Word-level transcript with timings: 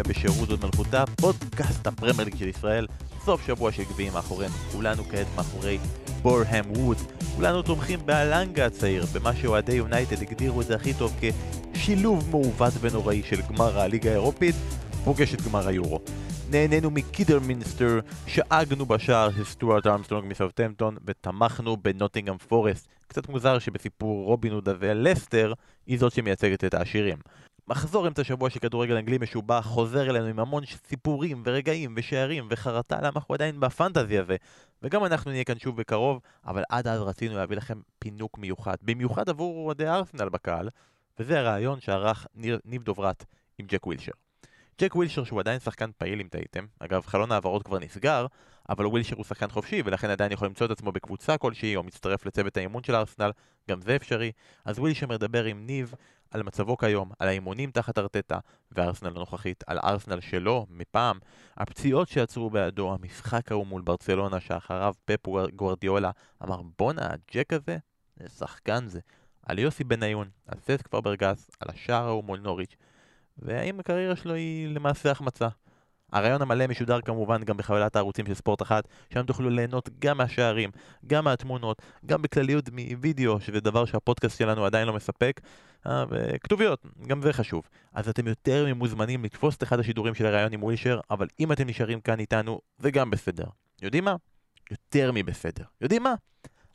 הבאים 0.00 0.16
לבשירות 0.16 0.50
עוד 0.50 0.64
מלכותה, 0.64 1.04
פודקאסט 1.20 1.86
הפרמייר 1.86 2.24
ליג 2.24 2.36
של 2.36 2.48
ישראל. 2.48 2.86
סוף 3.24 3.46
שבוע 3.46 3.72
של 3.72 3.82
גביעים 3.82 4.12
מאחורינו, 4.12 4.52
כולנו 4.72 5.04
כעת 5.04 5.26
מאחורי 5.36 5.78
בורהם 6.22 6.64
ווד. 6.70 6.96
כולנו 7.36 7.62
תומכים 7.62 8.00
באלנגה 8.04 8.66
הצעיר, 8.66 9.04
במה 9.12 9.36
שאוהדי 9.36 9.72
יונייטד 9.72 10.22
הגדירו 10.22 10.60
את 10.60 10.66
זה 10.66 10.74
הכי 10.74 10.94
טוב 10.94 11.16
כשילוב 11.72 12.30
מעוות 12.30 12.72
ונוראי 12.80 13.22
של 13.22 13.40
גמר 13.40 13.80
הליגה 13.80 14.10
האירופית, 14.10 14.54
פוגש 15.04 15.34
את 15.34 15.42
גמר 15.42 15.68
היורו. 15.68 16.00
נהנינו 16.50 16.90
מקידר 16.90 17.38
מינסטר, 17.40 18.00
שאגנו 18.26 18.86
בשער 18.86 19.30
של 19.32 19.44
סטוארט 19.44 19.86
ארמסטרונג 19.86 20.30
מסאוטהמפטון 20.30 20.96
ותמכנו 21.06 21.76
בנוטינגאם 21.76 22.38
פורסט. 22.38 22.88
קצת 23.08 23.28
מוזר 23.28 23.58
שבסיפור 23.58 24.24
רובין 24.24 24.52
הודה 24.52 24.72
ולסטר 24.78 25.52
היא 25.86 25.98
זאת 25.98 26.12
שמייצגת 26.12 26.64
את 26.64 26.74
העשירים. 26.74 27.16
מחזור 27.68 28.08
אמצע 28.08 28.24
שבוע 28.24 28.50
של 28.50 28.60
כדורגל 28.60 28.96
אנגלי 28.96 29.18
משובח 29.18 29.66
חוזר 29.66 30.10
אלינו 30.10 30.26
עם 30.26 30.40
המון 30.40 30.62
סיפורים 30.88 31.42
ורגעים 31.44 31.94
ושערים 31.96 32.46
וחרטה 32.50 32.96
למה 32.96 33.10
אנחנו 33.16 33.34
עדיין 33.34 33.60
בפנטזי 33.60 34.18
הזה? 34.18 34.36
וגם 34.82 35.04
אנחנו 35.04 35.30
נהיה 35.30 35.44
כאן 35.44 35.58
שוב 35.58 35.76
בקרוב 35.76 36.20
אבל 36.46 36.62
עד 36.68 36.88
אז 36.88 37.00
רצינו 37.00 37.36
להביא 37.36 37.56
לכם 37.56 37.80
פינוק 37.98 38.38
מיוחד 38.38 38.76
במיוחד 38.82 39.28
עבור 39.28 39.66
אוהדי 39.66 39.88
ארסנל 39.88 40.28
בקהל 40.28 40.68
וזה 41.18 41.40
הרעיון 41.40 41.80
שערך 41.80 42.26
ניב 42.64 42.82
דוברת 42.82 43.24
עם 43.58 43.66
ג'ק 43.66 43.86
ווילשר. 43.86 44.12
ג'ק 44.80 44.96
ווילשר 44.96 45.24
שהוא 45.24 45.40
עדיין 45.40 45.60
שחקן 45.60 45.90
פעיל 45.98 46.20
אם 46.20 46.28
טעיתם, 46.28 46.66
אגב 46.78 47.06
חלון 47.06 47.32
העברות 47.32 47.62
כבר 47.62 47.78
נסגר, 47.78 48.26
אבל 48.68 48.86
ווילשר 48.86 49.16
הוא 49.16 49.24
שחקן 49.24 49.48
חופשי 49.48 49.82
ולכן 49.84 50.10
עדיין 50.10 50.32
יכול 50.32 50.48
למצוא 50.48 50.66
את 50.66 50.70
עצמו 50.70 50.92
בקבוצה 50.92 51.38
כלשהי 51.38 51.76
או 51.76 51.82
מצטרף 51.82 52.26
לצוות 52.26 52.56
האימון 52.56 52.82
של 52.82 52.94
ארסנל, 52.94 53.30
גם 53.70 53.80
זה 53.80 53.96
אפשרי, 53.96 54.32
אז 54.64 54.78
ווילשר 54.78 55.06
מדבר 55.06 55.44
עם 55.44 55.66
ניב 55.66 55.94
על 56.30 56.42
מצבו 56.42 56.76
כיום, 56.76 57.10
על 57.18 57.28
האימונים 57.28 57.70
תחת 57.70 57.98
ארטטה 57.98 58.38
והארסנל 58.72 59.10
הנוכחית, 59.16 59.64
על 59.66 59.78
ארסנל 59.78 60.20
שלו 60.20 60.66
מפעם, 60.70 61.18
הפציעות 61.56 62.08
שיצרו 62.08 62.50
בעדו, 62.50 62.94
המשחק 62.94 63.52
ההוא 63.52 63.66
מול 63.66 63.82
ברצלונה 63.82 64.40
שאחריו 64.40 64.94
פפ 65.04 65.28
גוורדיולה 65.56 66.10
אמר 66.42 66.60
בואנה 66.78 67.06
הג'ק 67.10 67.52
הזה, 67.52 67.78
זה 68.16 68.28
שחקן 68.28 68.86
זה, 68.86 69.00
על 69.46 69.58
יוסי 69.58 69.84
בניון, 69.84 70.28
על 70.46 70.58
סס 70.58 70.82
קפרברגס, 70.82 71.50
על 71.60 71.68
השער 71.74 72.06
ההוא 72.06 72.24
מול 72.24 72.38
נוריץ' 72.38 72.76
והאם 73.38 73.80
הקריירה 73.80 74.16
שלו 74.16 74.34
היא 74.34 74.68
למעשה 74.68 75.10
החמצה. 75.10 75.48
הרעיון 76.12 76.42
המלא 76.42 76.66
משודר 76.66 77.00
כמובן 77.00 77.44
גם 77.44 77.56
בחבילת 77.56 77.96
הערוצים 77.96 78.26
של 78.26 78.34
ספורט 78.34 78.62
אחת, 78.62 78.88
שם 79.14 79.22
תוכלו 79.22 79.50
ליהנות 79.50 79.88
גם 79.98 80.18
מהשערים, 80.18 80.70
גם 81.06 81.24
מהתמונות, 81.24 81.82
גם 82.06 82.22
בכלליות 82.22 82.64
מווידאו, 82.72 83.40
שזה 83.40 83.60
דבר 83.60 83.84
שהפודקאסט 83.84 84.38
שלנו 84.38 84.64
עדיין 84.64 84.86
לא 84.86 84.92
מספק, 84.92 85.40
אה, 85.86 86.04
וכתוביות, 86.10 86.86
גם 87.06 87.22
זה 87.22 87.32
חשוב. 87.32 87.62
אז 87.94 88.08
אתם 88.08 88.26
יותר 88.26 88.66
ממוזמנים 88.66 89.24
לתפוס 89.24 89.56
את 89.56 89.62
אחד 89.62 89.80
השידורים 89.80 90.14
של 90.14 90.26
הרעיון 90.26 90.52
עם 90.52 90.62
ווילשר, 90.62 91.00
אבל 91.10 91.26
אם 91.40 91.52
אתם 91.52 91.66
נשארים 91.66 92.00
כאן 92.00 92.20
איתנו, 92.20 92.60
זה 92.78 92.90
גם 92.90 93.10
בסדר. 93.10 93.46
יודעים 93.82 94.04
מה? 94.04 94.16
יותר 94.70 95.10
מבסדר. 95.14 95.64
יודעים 95.80 96.02
מה? 96.02 96.14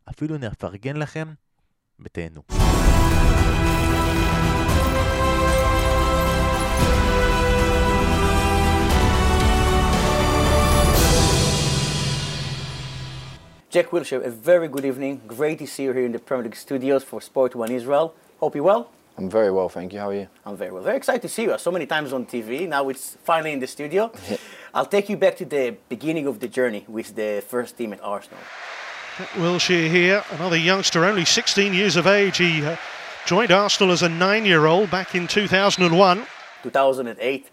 אפילו 0.09 0.37
נפרגן 0.37 0.95
לכם 0.97 1.33
ותהנו. 1.99 2.41
Jack 13.73 13.91
Wilshere, 13.91 14.23
a 14.23 14.29
very 14.29 14.67
good 14.67 14.85
evening. 14.85 15.19
Great 15.25 15.57
to 15.57 15.65
see 15.65 15.83
you 15.85 15.93
here 15.93 16.05
in 16.05 16.11
the 16.11 16.19
Premier 16.19 16.43
League 16.43 16.55
studios 16.55 17.03
for 17.03 17.19
Sport 17.19 17.55
One 17.55 17.71
Israel. 17.71 18.13
Hope 18.39 18.53
you're 18.53 18.63
well. 18.63 18.83
I'm 19.17 19.29
very 19.29 19.51
well, 19.51 19.69
thank 19.69 19.93
you. 19.93 19.99
How 19.99 20.09
are 20.09 20.13
you? 20.13 20.27
I'm 20.45 20.57
very 20.57 20.71
well. 20.71 20.83
Very 20.83 20.97
excited 20.97 21.21
to 21.21 21.29
see 21.29 21.43
you. 21.43 21.57
So 21.57 21.71
many 21.71 21.85
times 21.85 22.13
on 22.13 22.25
TV. 22.25 22.67
Now 22.67 22.89
it's 22.89 23.17
finally 23.23 23.53
in 23.53 23.59
the 23.59 23.67
studio. 23.67 24.11
I'll 24.73 24.87
take 24.87 25.07
you 25.07 25.17
back 25.17 25.37
to 25.37 25.45
the 25.45 25.75
beginning 25.87 26.25
of 26.25 26.39
the 26.39 26.47
journey 26.47 26.83
with 26.87 27.15
the 27.15 27.43
first 27.47 27.77
team 27.77 27.93
at 27.93 28.03
Arsenal. 28.03 28.39
Jack 29.17 29.29
Wilshere 29.29 29.89
here, 29.89 30.23
another 30.31 30.57
youngster, 30.57 31.05
only 31.05 31.25
16 31.25 31.73
years 31.73 31.95
of 31.95 32.07
age. 32.07 32.37
He 32.37 32.65
uh, 32.65 32.77
joined 33.27 33.51
Arsenal 33.51 33.93
as 33.93 34.01
a 34.01 34.09
nine-year-old 34.09 34.89
back 34.89 35.13
in 35.13 35.27
2001. 35.27 36.25
2008, 36.63 37.49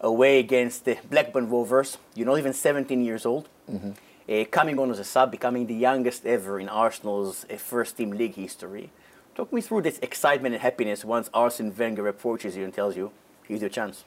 away 0.00 0.40
against 0.40 0.84
the 0.84 0.98
Blackburn 1.08 1.48
Rovers. 1.48 1.98
You're 2.16 2.26
not 2.26 2.38
even 2.38 2.52
17 2.52 3.04
years 3.04 3.24
old. 3.24 3.48
Mm-hmm 3.70 3.92
uh, 4.28 4.44
coming 4.50 4.78
on 4.78 4.90
as 4.90 4.98
a 4.98 5.04
sub, 5.04 5.30
becoming 5.30 5.66
the 5.66 5.74
youngest 5.74 6.26
ever 6.26 6.58
in 6.58 6.68
Arsenal's 6.68 7.44
uh, 7.50 7.56
first 7.56 7.96
team 7.96 8.10
league 8.10 8.34
history. 8.34 8.90
Talk 9.34 9.52
me 9.52 9.60
through 9.60 9.82
this 9.82 9.98
excitement 10.00 10.54
and 10.54 10.62
happiness 10.62 11.04
once 11.04 11.28
Arsene 11.34 11.74
Wenger 11.76 12.06
approaches 12.06 12.56
you 12.56 12.62
and 12.62 12.72
tells 12.72 12.96
you, 12.96 13.10
here's 13.48 13.60
your 13.60 13.70
chance. 13.70 14.04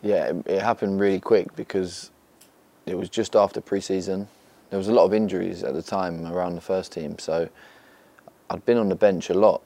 Yeah, 0.00 0.28
it, 0.28 0.46
it 0.46 0.62
happened 0.62 0.98
really 0.98 1.20
quick 1.20 1.54
because 1.56 2.10
it 2.86 2.96
was 2.96 3.10
just 3.10 3.36
after 3.36 3.60
pre-season. 3.60 4.28
There 4.70 4.78
was 4.78 4.88
a 4.88 4.92
lot 4.92 5.04
of 5.04 5.12
injuries 5.12 5.62
at 5.62 5.74
the 5.74 5.82
time 5.82 6.24
around 6.26 6.54
the 6.54 6.62
first 6.62 6.90
team, 6.90 7.18
so 7.18 7.48
I'd 8.48 8.64
been 8.64 8.78
on 8.78 8.88
the 8.88 8.94
bench 8.94 9.28
a 9.28 9.34
lot 9.34 9.60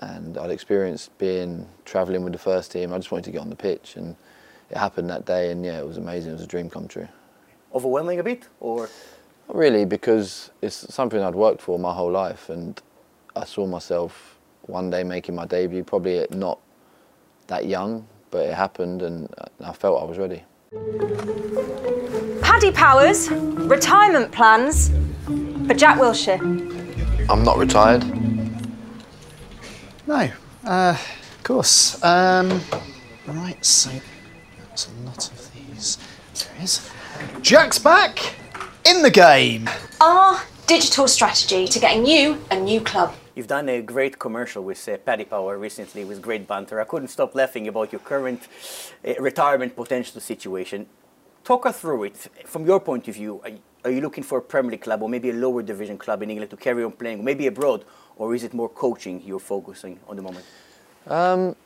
and 0.00 0.36
I'd 0.36 0.50
experienced 0.50 1.16
being 1.18 1.68
travelling 1.84 2.24
with 2.24 2.32
the 2.32 2.38
first 2.38 2.72
team. 2.72 2.92
I 2.92 2.96
just 2.96 3.12
wanted 3.12 3.26
to 3.26 3.30
get 3.30 3.40
on 3.40 3.50
the 3.50 3.56
pitch 3.56 3.94
and 3.94 4.16
it 4.70 4.76
happened 4.76 5.08
that 5.10 5.24
day 5.24 5.52
and 5.52 5.64
yeah, 5.64 5.78
it 5.78 5.86
was 5.86 5.98
amazing. 5.98 6.30
It 6.30 6.34
was 6.34 6.42
a 6.42 6.48
dream 6.48 6.68
come 6.68 6.88
true. 6.88 7.06
Overwhelming 7.72 8.18
a 8.18 8.24
bit 8.24 8.48
or? 8.58 8.88
Not 9.48 9.56
really, 9.56 9.84
because 9.84 10.50
it's 10.60 10.92
something 10.92 11.20
I'd 11.20 11.34
worked 11.36 11.60
for 11.60 11.78
my 11.78 11.92
whole 11.92 12.10
life, 12.10 12.48
and 12.48 12.80
I 13.34 13.44
saw 13.44 13.66
myself 13.66 14.38
one 14.62 14.90
day 14.90 15.02
making 15.02 15.34
my 15.34 15.46
debut, 15.46 15.84
probably 15.84 16.26
not 16.30 16.58
that 17.46 17.66
young, 17.66 18.06
but 18.30 18.46
it 18.46 18.54
happened, 18.54 19.02
and 19.02 19.28
I 19.64 19.72
felt 19.72 20.02
I 20.02 20.04
was 20.04 20.18
ready. 20.18 20.42
Paddy 22.42 22.70
Power's, 22.72 23.30
retirement 23.30 24.32
plans 24.32 24.90
for 25.66 25.74
Jack 25.74 25.98
Wilshere. 25.98 26.40
I'm 27.30 27.42
not 27.42 27.56
retired. 27.56 28.04
No, 30.06 30.30
uh, 30.64 30.96
of 30.96 31.42
course. 31.42 32.02
Um, 32.02 32.60
right, 33.26 33.64
so 33.64 33.90
there's 34.68 34.88
a 34.88 35.06
lot 35.06 35.30
of 35.30 35.54
these. 35.54 35.98
There 36.34 36.62
is. 36.62 36.90
Jack's 37.40 37.78
back 37.78 38.34
in 38.84 39.02
the 39.02 39.10
game. 39.10 39.68
Our 40.00 40.40
digital 40.66 41.08
strategy 41.08 41.66
to 41.68 41.78
getting 41.78 42.06
you 42.06 42.42
a 42.50 42.58
new 42.58 42.80
club. 42.80 43.14
You've 43.34 43.46
done 43.46 43.70
a 43.70 43.80
great 43.80 44.18
commercial 44.18 44.62
with 44.62 44.86
uh, 44.86 44.98
Paddy 44.98 45.24
Power 45.24 45.56
recently 45.56 46.04
with 46.04 46.20
great 46.20 46.46
banter. 46.46 46.80
I 46.82 46.84
couldn't 46.84 47.08
stop 47.08 47.34
laughing 47.34 47.66
about 47.66 47.90
your 47.90 48.00
current 48.00 48.46
uh, 49.06 49.14
retirement 49.18 49.74
potential 49.74 50.20
situation. 50.20 50.86
Talk 51.42 51.64
us 51.64 51.80
through 51.80 52.04
it. 52.04 52.16
From 52.44 52.66
your 52.66 52.78
point 52.78 53.08
of 53.08 53.14
view, 53.14 53.42
are, 53.84 53.90
you 53.90 54.02
looking 54.02 54.22
for 54.22 54.36
a 54.38 54.42
Premier 54.42 54.72
League 54.72 54.82
club 54.82 55.02
or 55.02 55.08
maybe 55.08 55.30
a 55.30 55.32
lower 55.32 55.62
division 55.62 55.96
club 55.96 56.22
in 56.22 56.30
England 56.30 56.50
to 56.50 56.58
carry 56.58 56.84
on 56.84 56.92
playing, 56.92 57.24
maybe 57.24 57.46
abroad, 57.46 57.86
or 58.16 58.34
is 58.34 58.44
it 58.44 58.52
more 58.52 58.68
coaching 58.68 59.22
you're 59.24 59.40
focusing 59.40 59.98
on 60.06 60.16
the 60.16 60.22
moment? 60.22 60.44
Um, 61.06 61.40
a 61.40 61.56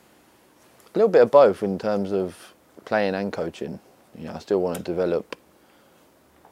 little 0.94 1.08
bit 1.08 1.22
of 1.22 1.32
both 1.32 1.64
in 1.64 1.80
terms 1.80 2.12
of 2.12 2.54
playing 2.84 3.16
and 3.16 3.32
coaching. 3.32 3.80
You 4.16 4.26
know, 4.26 4.34
I 4.34 4.38
still 4.38 4.60
want 4.60 4.76
to 4.78 4.82
develop 4.84 5.34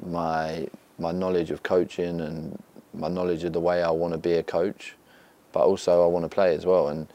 my 0.05 0.67
my 0.99 1.13
knowledge 1.13 1.51
of 1.51 1.63
coaching 1.63 2.21
and 2.21 2.61
my 2.93 3.09
knowledge 3.09 3.45
of 3.45 3.53
the 3.53 3.61
way 3.61 3.83
I 3.83 3.91
want 3.91 4.13
to 4.13 4.19
be 4.19 4.35
a 4.35 4.43
coach, 4.43 4.95
but 5.55 5.61
also 5.61 6.03
I 6.03 6.07
want 6.07 6.25
to 6.25 6.29
play 6.29 6.55
as 6.55 6.67
well. 6.67 6.89
And 6.89 7.07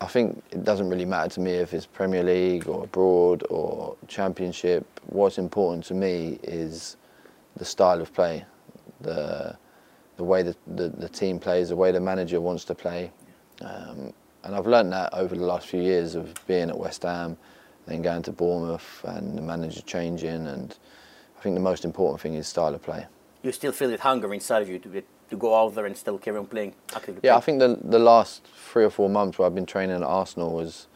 I 0.00 0.06
think 0.06 0.42
it 0.50 0.64
doesn't 0.64 0.88
really 0.88 1.04
matter 1.04 1.28
to 1.34 1.40
me 1.40 1.52
if 1.52 1.74
it's 1.74 1.86
Premier 1.86 2.24
League 2.24 2.66
or 2.66 2.84
abroad 2.84 3.44
or 3.50 3.94
Championship. 4.08 4.86
What's 5.06 5.38
important 5.38 5.84
to 5.84 5.94
me 5.94 6.40
is 6.42 6.96
the 7.56 7.64
style 7.64 8.00
of 8.00 8.12
play, 8.12 8.44
the 9.02 9.56
the 10.16 10.24
way 10.24 10.42
that 10.42 10.56
the, 10.66 10.88
the 10.88 11.08
team 11.08 11.38
plays, 11.38 11.68
the 11.68 11.76
way 11.76 11.92
the 11.92 12.00
manager 12.00 12.40
wants 12.40 12.64
to 12.64 12.74
play. 12.74 13.12
Um, 13.60 14.12
and 14.42 14.54
I've 14.56 14.66
learned 14.66 14.92
that 14.92 15.14
over 15.14 15.36
the 15.36 15.44
last 15.44 15.68
few 15.68 15.80
years 15.80 16.16
of 16.16 16.34
being 16.48 16.70
at 16.70 16.76
West 16.76 17.04
Ham, 17.04 17.36
then 17.86 18.02
going 18.02 18.22
to 18.22 18.32
Bournemouth 18.32 19.04
and 19.04 19.38
the 19.38 19.42
manager 19.42 19.80
changing 19.82 20.48
and 20.48 20.76
I 21.38 21.40
think 21.40 21.54
the 21.54 21.60
most 21.60 21.84
important 21.84 22.20
thing 22.20 22.34
is 22.34 22.48
style 22.48 22.74
of 22.74 22.82
play. 22.82 23.06
You 23.48 23.52
still 23.52 23.72
feel 23.72 23.88
that 23.88 24.00
hunger 24.00 24.34
inside 24.34 24.60
of 24.60 24.68
you 24.68 24.78
to, 24.78 25.02
to 25.30 25.36
go 25.36 25.54
out 25.58 25.74
there 25.74 25.86
and 25.86 25.96
still 25.96 26.18
carry 26.18 26.36
on 26.36 26.44
playing 26.44 26.74
actively? 26.94 27.22
Yeah, 27.24 27.34
I 27.34 27.40
think 27.40 27.60
the 27.60 27.78
the 27.82 27.98
last 27.98 28.46
three 28.70 28.84
or 28.84 28.90
four 28.90 29.08
months 29.08 29.38
where 29.38 29.46
I've 29.46 29.54
been 29.54 29.64
training 29.64 29.96
at 29.96 30.02
Arsenal 30.02 30.52
was 30.52 30.86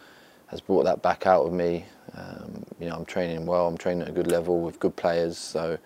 has 0.49 0.61
brought 0.61 0.85
that 0.85 1.01
back 1.01 1.27
out 1.27 1.47
of 1.47 1.53
me. 1.55 1.87
Um, 2.15 2.67
you 2.79 2.91
know, 2.91 2.97
I'm 2.97 3.07
training 3.07 3.47
well. 3.47 3.67
I'm 3.67 3.79
training 3.79 4.03
at 4.03 4.09
a 4.11 4.13
good 4.13 4.31
level 4.31 4.61
with 4.61 4.79
good 4.79 4.95
players. 4.97 5.39
So, 5.39 5.79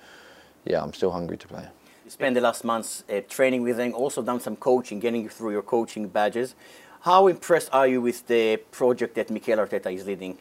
yeah, 0.64 0.82
I'm 0.82 0.92
still 0.92 1.12
hungry 1.12 1.36
to 1.36 1.46
play. 1.46 1.68
You 2.04 2.10
spent 2.10 2.34
the 2.34 2.40
last 2.40 2.64
months 2.64 3.04
uh, 3.08 3.20
training 3.28 3.62
with 3.62 3.76
them, 3.76 3.94
also 3.94 4.20
done 4.20 4.40
some 4.40 4.56
coaching, 4.56 4.98
getting 4.98 5.28
through 5.28 5.52
your 5.52 5.62
coaching 5.62 6.08
badges. 6.08 6.56
How 7.02 7.28
impressed 7.28 7.68
are 7.72 7.86
you 7.86 8.00
with 8.00 8.26
the 8.26 8.56
project 8.72 9.14
that 9.14 9.30
Mikel 9.30 9.58
Arteta 9.58 9.94
is 9.94 10.04
leading? 10.04 10.38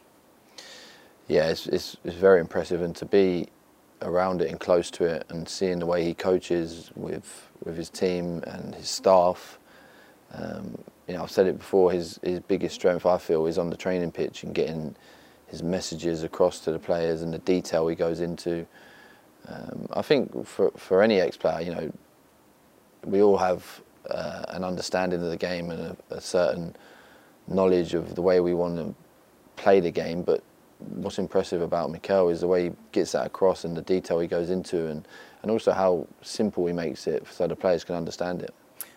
Yeah, 1.28 1.50
it's, 1.50 1.68
it's, 1.68 1.96
it's 2.02 2.16
very 2.16 2.40
impressive, 2.40 2.82
and 2.82 2.96
to 2.96 3.04
be 3.04 3.48
around 4.02 4.42
it 4.42 4.50
and 4.50 4.60
close 4.60 4.90
to 4.92 5.04
it 5.04 5.24
and 5.28 5.48
seeing 5.48 5.78
the 5.78 5.86
way 5.86 6.04
he 6.04 6.14
coaches 6.14 6.90
with 6.94 7.50
with 7.64 7.76
his 7.76 7.90
team 7.90 8.42
and 8.46 8.74
his 8.74 8.88
staff. 8.88 9.58
Um, 10.32 10.78
you 11.08 11.14
know, 11.14 11.22
I've 11.22 11.30
said 11.30 11.46
it 11.46 11.58
before. 11.58 11.92
His 11.92 12.18
his 12.22 12.40
biggest 12.40 12.74
strength, 12.74 13.06
I 13.06 13.18
feel, 13.18 13.46
is 13.46 13.58
on 13.58 13.70
the 13.70 13.76
training 13.76 14.12
pitch 14.12 14.42
and 14.42 14.54
getting 14.54 14.94
his 15.46 15.62
messages 15.62 16.22
across 16.22 16.60
to 16.60 16.72
the 16.72 16.78
players 16.78 17.22
and 17.22 17.32
the 17.32 17.38
detail 17.38 17.86
he 17.86 17.94
goes 17.94 18.20
into. 18.20 18.66
Um, 19.48 19.86
I 19.92 20.02
think 20.02 20.46
for 20.46 20.70
for 20.76 21.02
any 21.02 21.20
ex-player, 21.20 21.60
you 21.60 21.74
know, 21.74 21.92
we 23.04 23.22
all 23.22 23.38
have 23.38 23.82
uh, 24.10 24.44
an 24.48 24.64
understanding 24.64 25.22
of 25.22 25.30
the 25.30 25.36
game 25.36 25.70
and 25.70 25.80
a, 25.80 25.96
a, 26.10 26.20
certain 26.20 26.76
knowledge 27.48 27.94
of 27.94 28.14
the 28.14 28.22
way 28.22 28.38
we 28.38 28.54
want 28.54 28.76
to 28.76 28.94
play 29.60 29.80
the 29.80 29.90
game. 29.90 30.22
But 30.22 30.42
what's 30.78 31.18
impressive 31.18 31.62
about 31.62 31.90
Mikel 31.90 32.28
is 32.28 32.40
the 32.40 32.46
way 32.46 32.64
he 32.64 32.72
gets 32.92 33.12
that 33.12 33.26
across 33.26 33.64
and 33.64 33.76
the 33.76 33.82
detail 33.82 34.18
he 34.20 34.26
goes 34.26 34.50
into, 34.50 34.86
and, 34.86 35.06
and 35.42 35.50
also 35.50 35.72
how 35.72 36.06
simple 36.22 36.66
he 36.66 36.72
makes 36.72 37.06
it 37.06 37.26
so 37.30 37.46
the 37.46 37.56
players 37.56 37.84
can 37.84 37.94
understand 37.94 38.42
it. 38.42 38.54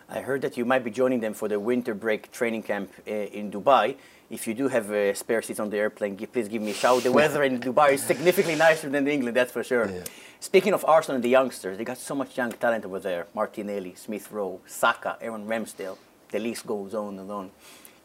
I 0.10 0.22
heard 0.22 0.42
that 0.42 0.58
you 0.58 0.66
might 0.66 0.84
be 0.84 0.90
joining 0.90 1.20
them 1.20 1.34
for 1.36 1.48
the 1.48 1.60
winter 1.60 1.94
break 1.94 2.31
training 2.31 2.64
camp 2.64 2.92
uh, 3.08 3.12
in 3.12 3.52
Dubai. 3.52 3.96
If 4.31 4.48
you 4.48 4.54
do 4.56 4.68
have 4.68 4.92
uh, 4.92 5.14
spare 5.14 5.42
seats 5.42 5.60
on 5.60 5.70
the 5.70 5.78
airplane, 5.78 6.16
please 6.18 6.48
give 6.48 6.62
me 6.62 6.72
a 6.72 6.74
shout. 6.74 7.04
The 7.04 7.12
weather 7.12 7.44
in 7.44 7.60
Dubai 7.60 7.94
is 7.94 8.04
significantly 8.04 8.56
nicer 8.56 8.90
than 8.90 9.08
England, 9.08 9.38
that's 9.38 9.52
for 9.52 9.64
sure. 9.64 9.90
Yeah. 9.90 10.04
Speaking 10.40 10.74
of 10.74 10.84
Arsenal 10.86 11.16
and 11.16 11.24
the 11.24 11.30
youngsters, 11.30 11.78
they 11.78 11.84
got 11.84 11.98
so 11.98 12.16
much 12.16 12.38
young 12.38 12.52
talent 12.52 12.86
over 12.86 13.00
there. 13.00 13.28
Martinelli, 13.36 13.94
Smith 13.96 14.31
Rowe, 14.31 14.62
Saka, 14.66 15.18
Aaron 15.22 15.46
Ramsdale. 15.46 15.98
The 16.31 16.40
list 16.40 16.66
goes 16.66 16.94
on 16.94 17.20
and 17.20 17.30
on. 17.31 17.52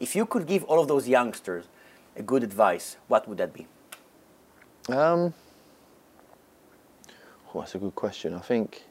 If 0.00 0.16
you 0.16 0.26
could 0.26 0.46
give 0.46 0.64
all 0.64 0.80
of 0.80 0.88
those 0.88 1.08
youngsters 1.08 1.66
a 2.16 2.22
good 2.22 2.42
advice, 2.42 2.96
what 3.08 3.28
would 3.28 3.38
that 3.38 3.52
be? 3.52 3.66
Um, 4.88 5.32
oh, 7.54 7.60
that's 7.60 7.74
a 7.74 7.78
good 7.78 7.94
question. 7.94 8.34
I 8.34 8.40
think. 8.40 8.84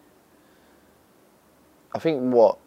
I 1.96 2.00
think 2.00 2.22
what 2.34 2.58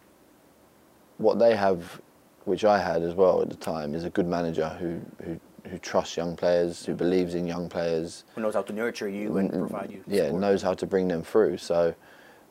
what 1.18 1.38
they 1.38 1.56
have, 1.56 2.00
which 2.44 2.64
I 2.64 2.78
had 2.78 3.02
as 3.02 3.14
well 3.14 3.42
at 3.42 3.50
the 3.50 3.56
time, 3.56 3.94
is 3.94 4.04
a 4.04 4.10
good 4.10 4.26
manager 4.26 4.68
who 4.80 5.00
who 5.24 5.40
who 5.68 5.78
trusts 5.78 6.16
young 6.16 6.36
players, 6.36 6.86
who 6.86 6.94
believes 6.94 7.34
in 7.34 7.46
young 7.46 7.68
players, 7.68 8.24
who 8.34 8.40
knows 8.40 8.54
how 8.54 8.62
to 8.62 8.72
nurture 8.72 9.08
you 9.08 9.36
and 9.38 9.50
provide 9.50 9.90
you. 9.90 10.04
Yeah, 10.06 10.26
support. 10.26 10.40
knows 10.40 10.62
how 10.62 10.74
to 10.74 10.86
bring 10.86 11.08
them 11.08 11.22
through. 11.22 11.58
So, 11.58 11.92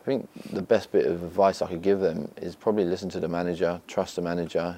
I 0.01 0.05
think 0.05 0.27
the 0.51 0.61
best 0.61 0.91
bit 0.91 1.05
of 1.05 1.23
advice 1.23 1.61
I 1.61 1.67
could 1.67 1.81
give 1.81 1.99
them 2.01 2.29
is 2.37 2.55
probably 2.55 2.83
listen 2.83 3.07
to 3.09 3.19
the 3.21 3.29
manager, 3.29 3.81
trust 3.87 4.17
the 4.17 4.21
manager, 4.21 4.75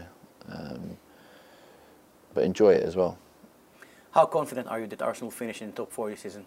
um, 0.49 0.97
but 2.37 2.43
enjoy 2.43 2.73
it 2.73 2.83
as 2.83 2.95
well. 2.95 3.17
How 4.11 4.27
confident 4.27 4.67
are 4.67 4.79
you 4.79 4.85
that 4.85 5.01
Arsenal 5.01 5.29
will 5.29 5.35
finish 5.35 5.59
in 5.59 5.71
the 5.71 5.75
top 5.75 5.91
four 5.91 6.11
this 6.11 6.19
season? 6.19 6.45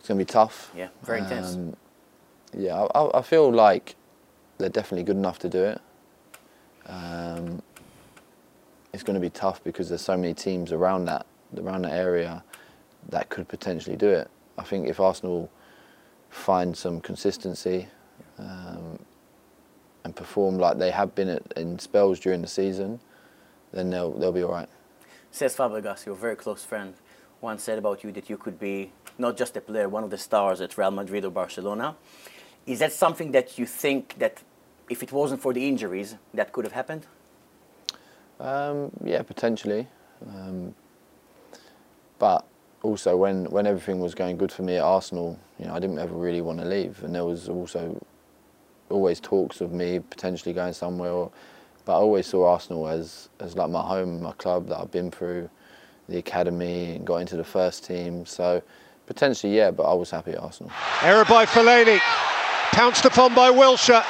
It's 0.00 0.08
going 0.08 0.18
to 0.18 0.24
be 0.24 0.24
tough. 0.24 0.72
Yeah, 0.76 0.88
very 1.04 1.20
intense. 1.20 1.54
Um, 1.54 1.76
yeah, 2.52 2.74
I, 2.74 3.18
I, 3.18 3.22
feel 3.22 3.52
like 3.52 3.94
they're 4.58 4.68
definitely 4.68 5.04
good 5.04 5.14
enough 5.16 5.38
to 5.38 5.48
do 5.48 5.62
it. 5.62 5.80
Um, 6.88 7.62
it's 8.92 9.04
going 9.04 9.14
to 9.14 9.20
be 9.20 9.30
tough 9.30 9.62
because 9.62 9.88
there's 9.88 10.02
so 10.02 10.16
many 10.16 10.34
teams 10.34 10.72
around 10.72 11.04
that 11.04 11.26
around 11.56 11.82
that 11.82 11.92
area 11.92 12.42
that 13.10 13.28
could 13.28 13.46
potentially 13.46 13.94
do 13.94 14.08
it. 14.08 14.28
I 14.58 14.64
think 14.64 14.88
if 14.88 14.98
Arsenal 14.98 15.48
find 16.30 16.76
some 16.76 17.00
consistency 17.00 17.86
um, 18.40 18.98
and 20.02 20.16
perform 20.16 20.58
like 20.58 20.78
they 20.78 20.90
have 20.90 21.14
been 21.14 21.28
at, 21.28 21.52
in 21.56 21.78
spells 21.78 22.18
during 22.18 22.42
the 22.42 22.48
season, 22.48 22.98
then 23.72 23.90
they'll 23.90 24.12
they'll 24.12 24.32
be 24.32 24.42
all 24.42 24.52
right. 24.52 24.68
Cesc 25.32 25.56
Fabregas, 25.56 26.06
your 26.06 26.14
very 26.14 26.36
close 26.36 26.64
friend, 26.64 26.94
once 27.40 27.62
said 27.62 27.78
about 27.78 28.02
you 28.02 28.12
that 28.12 28.30
you 28.30 28.36
could 28.36 28.58
be 28.58 28.92
not 29.18 29.36
just 29.36 29.56
a 29.56 29.60
player, 29.60 29.88
one 29.88 30.04
of 30.04 30.10
the 30.10 30.18
stars 30.18 30.60
at 30.60 30.76
Real 30.78 30.90
Madrid 30.90 31.24
or 31.24 31.30
Barcelona. 31.30 31.96
Is 32.66 32.78
that 32.80 32.92
something 32.92 33.32
that 33.32 33.58
you 33.58 33.66
think 33.66 34.18
that 34.18 34.42
if 34.88 35.02
it 35.02 35.12
wasn't 35.12 35.40
for 35.40 35.52
the 35.52 35.68
injuries, 35.68 36.16
that 36.34 36.52
could 36.52 36.64
have 36.64 36.72
happened? 36.72 37.06
Um, 38.40 38.90
yeah, 39.04 39.22
potentially. 39.22 39.86
Um, 40.26 40.74
but 42.18 42.44
also, 42.82 43.16
when, 43.16 43.44
when 43.46 43.66
everything 43.66 44.00
was 44.00 44.14
going 44.14 44.36
good 44.36 44.52
for 44.52 44.62
me 44.62 44.76
at 44.76 44.82
Arsenal, 44.82 45.38
you 45.58 45.66
know, 45.66 45.74
I 45.74 45.80
didn't 45.80 45.98
ever 45.98 46.14
really 46.14 46.40
want 46.40 46.58
to 46.60 46.64
leave, 46.64 47.02
and 47.02 47.14
there 47.14 47.24
was 47.24 47.48
also 47.48 48.02
always 48.88 49.20
talks 49.20 49.60
of 49.60 49.72
me 49.72 49.98
potentially 49.98 50.52
going 50.52 50.72
somewhere. 50.72 51.10
Or, 51.10 51.30
but 51.86 51.92
I 51.92 51.96
always 51.96 52.26
saw 52.26 52.52
Arsenal 52.52 52.88
as 52.88 53.30
as 53.40 53.56
like 53.56 53.70
my 53.70 53.80
home, 53.80 54.20
my 54.20 54.32
club 54.32 54.68
that 54.68 54.78
I've 54.78 54.90
been 54.90 55.10
through, 55.10 55.48
the 56.08 56.18
academy, 56.18 56.96
and 56.96 57.06
got 57.06 57.18
into 57.18 57.36
the 57.36 57.44
first 57.44 57.86
team. 57.86 58.26
So 58.26 58.60
potentially, 59.06 59.56
yeah, 59.56 59.70
but 59.70 59.84
I 59.84 59.94
was 59.94 60.10
happy 60.10 60.32
at 60.32 60.40
Arsenal. 60.40 60.72
Error 61.02 61.24
by 61.24 61.46
Fellaini, 61.46 61.98
pounced 62.72 63.06
upon 63.06 63.34
by 63.34 63.50
Wilshere. 63.50 64.04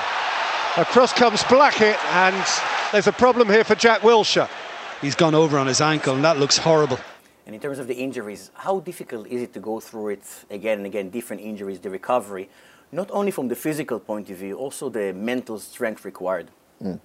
Across 0.79 1.13
comes 1.13 1.45
Blackett, 1.45 2.03
and 2.07 2.35
there's 2.93 3.07
a 3.07 3.13
problem 3.13 3.49
here 3.49 3.65
for 3.65 3.75
Jack 3.75 4.01
Wilshere. 4.01 4.49
He's 5.01 5.15
gone 5.15 5.35
over 5.35 5.59
on 5.59 5.67
his 5.67 5.81
ankle, 5.81 6.15
and 6.15 6.25
that 6.25 6.39
looks 6.39 6.57
horrible. 6.57 6.99
And 7.45 7.55
in 7.55 7.61
terms 7.61 7.79
of 7.79 7.87
the 7.87 7.95
injuries, 7.95 8.51
how 8.55 8.81
difficult 8.81 9.27
is 9.29 9.43
it 9.43 9.53
to 9.53 9.61
go 9.61 9.81
through 9.81 10.09
it 10.09 10.45
again 10.51 10.79
and 10.79 10.87
again, 10.87 11.11
different 11.11 11.43
injuries, 11.43 11.79
the 11.79 11.91
recovery, 11.91 12.49
not 12.91 13.11
only 13.13 13.31
from 13.31 13.49
the 13.49 13.55
physical 13.55 14.01
point 14.01 14.31
of 14.31 14.39
view, 14.39 14.57
also 14.57 14.89
the 14.89 15.13
mental 15.13 15.59
strength 15.59 16.05
required? 16.05 16.51
Mm. 16.83 17.01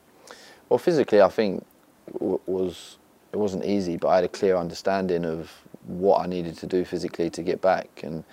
Well, 0.71 0.77
physically, 0.77 1.19
I 1.21 1.27
think 1.27 1.65
was 2.13 2.97
it 3.33 3.35
wasn't 3.35 3.65
easy, 3.65 3.97
but 3.97 4.07
I 4.07 4.15
had 4.15 4.23
a 4.23 4.29
clear 4.29 4.55
understanding 4.55 5.25
of 5.25 5.51
what 5.85 6.21
I 6.21 6.27
needed 6.27 6.57
to 6.59 6.65
do 6.65 6.85
physically 6.85 7.29
to 7.29 7.43
get 7.43 7.59
back, 7.59 7.89
and 8.03 8.23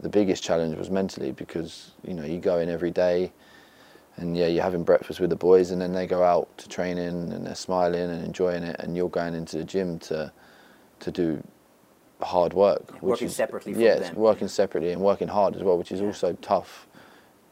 the 0.00 0.08
biggest 0.08 0.42
challenge 0.42 0.76
was 0.76 0.90
mentally 0.90 1.30
because 1.30 1.92
you 2.04 2.14
know 2.14 2.24
you 2.24 2.40
go 2.40 2.58
in 2.58 2.68
every 2.68 2.90
day 2.90 3.32
and 4.16 4.36
yeah, 4.36 4.48
you're 4.48 4.64
having 4.64 4.82
breakfast 4.82 5.20
with 5.20 5.30
the 5.30 5.36
boys, 5.36 5.70
and 5.70 5.80
then 5.80 5.92
they 5.92 6.08
go 6.08 6.24
out 6.24 6.48
to 6.58 6.68
training, 6.68 7.32
and 7.32 7.46
they're 7.46 7.54
smiling 7.54 8.10
and 8.10 8.24
enjoying 8.24 8.64
it, 8.64 8.74
and 8.80 8.96
you're 8.96 9.08
going 9.08 9.34
into 9.34 9.58
the 9.58 9.64
gym 9.64 10.00
to 10.00 10.32
to 10.98 11.12
do 11.12 11.40
hard 12.20 12.54
work. 12.54 12.90
Yeah, 12.94 12.98
working 13.02 13.28
is, 13.28 13.36
separately. 13.36 13.74
From 13.74 13.82
them. 13.82 14.02
yeah, 14.02 14.12
working 14.14 14.48
separately 14.48 14.90
and 14.90 15.00
working 15.00 15.28
hard 15.28 15.54
as 15.54 15.62
well, 15.62 15.78
which 15.78 15.92
is 15.92 16.00
yeah. 16.00 16.08
also 16.08 16.36
tough. 16.42 16.88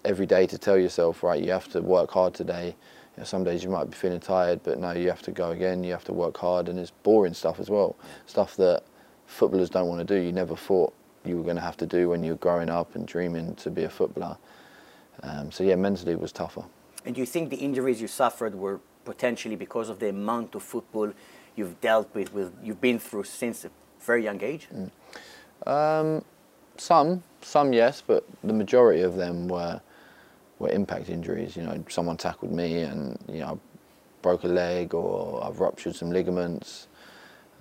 Every 0.04 0.26
day 0.26 0.48
to 0.48 0.58
tell 0.58 0.76
yourself, 0.76 1.22
right, 1.22 1.40
you 1.40 1.52
have 1.52 1.68
to 1.68 1.80
work 1.80 2.10
hard 2.10 2.34
today. 2.34 2.74
You 3.16 3.22
know, 3.22 3.24
some 3.24 3.44
days 3.44 3.64
you 3.64 3.70
might 3.70 3.84
be 3.90 3.96
feeling 3.96 4.20
tired, 4.20 4.60
but 4.62 4.78
now 4.78 4.92
you 4.92 5.08
have 5.08 5.22
to 5.22 5.32
go 5.32 5.50
again. 5.50 5.82
You 5.82 5.92
have 5.92 6.04
to 6.04 6.12
work 6.12 6.36
hard, 6.36 6.68
and 6.68 6.78
it's 6.78 6.90
boring 6.90 7.34
stuff 7.34 7.58
as 7.58 7.70
well. 7.70 7.96
Stuff 8.26 8.56
that 8.56 8.82
footballers 9.26 9.70
don't 9.70 9.88
want 9.88 10.06
to 10.06 10.14
do. 10.14 10.20
You 10.20 10.32
never 10.32 10.54
thought 10.54 10.92
you 11.24 11.36
were 11.36 11.42
going 11.42 11.56
to 11.56 11.62
have 11.62 11.76
to 11.78 11.86
do 11.86 12.10
when 12.10 12.22
you 12.22 12.32
were 12.32 12.38
growing 12.38 12.68
up 12.68 12.94
and 12.94 13.06
dreaming 13.06 13.54
to 13.56 13.70
be 13.70 13.84
a 13.84 13.88
footballer. 13.88 14.36
Um, 15.22 15.50
so 15.50 15.64
yeah, 15.64 15.76
mentally 15.76 16.12
it 16.12 16.20
was 16.20 16.30
tougher. 16.32 16.64
And 17.04 17.14
do 17.14 17.20
you 17.20 17.26
think 17.26 17.50
the 17.50 17.56
injuries 17.56 18.00
you 18.00 18.08
suffered 18.08 18.54
were 18.54 18.80
potentially 19.04 19.56
because 19.56 19.88
of 19.88 19.98
the 19.98 20.10
amount 20.10 20.54
of 20.54 20.62
football 20.62 21.12
you've 21.54 21.80
dealt 21.80 22.14
with, 22.14 22.34
with 22.34 22.52
you've 22.62 22.80
been 22.80 22.98
through 22.98 23.24
since 23.24 23.64
a 23.64 23.70
very 24.00 24.24
young 24.24 24.42
age? 24.42 24.68
Mm. 24.74 24.90
Um, 25.66 26.24
some, 26.76 27.22
some 27.40 27.72
yes, 27.72 28.02
but 28.06 28.24
the 28.44 28.52
majority 28.52 29.00
of 29.00 29.16
them 29.16 29.48
were 29.48 29.80
were 30.58 30.70
impact 30.70 31.08
injuries. 31.10 31.56
You 31.56 31.62
know, 31.64 31.84
someone 31.88 32.16
tackled 32.16 32.52
me 32.52 32.80
and 32.82 33.18
you 33.28 33.40
know, 33.40 33.46
I 33.46 33.56
broke 34.22 34.44
a 34.44 34.48
leg 34.48 34.94
or 34.94 35.44
I've 35.44 35.60
ruptured 35.60 35.94
some 35.94 36.10
ligaments. 36.10 36.88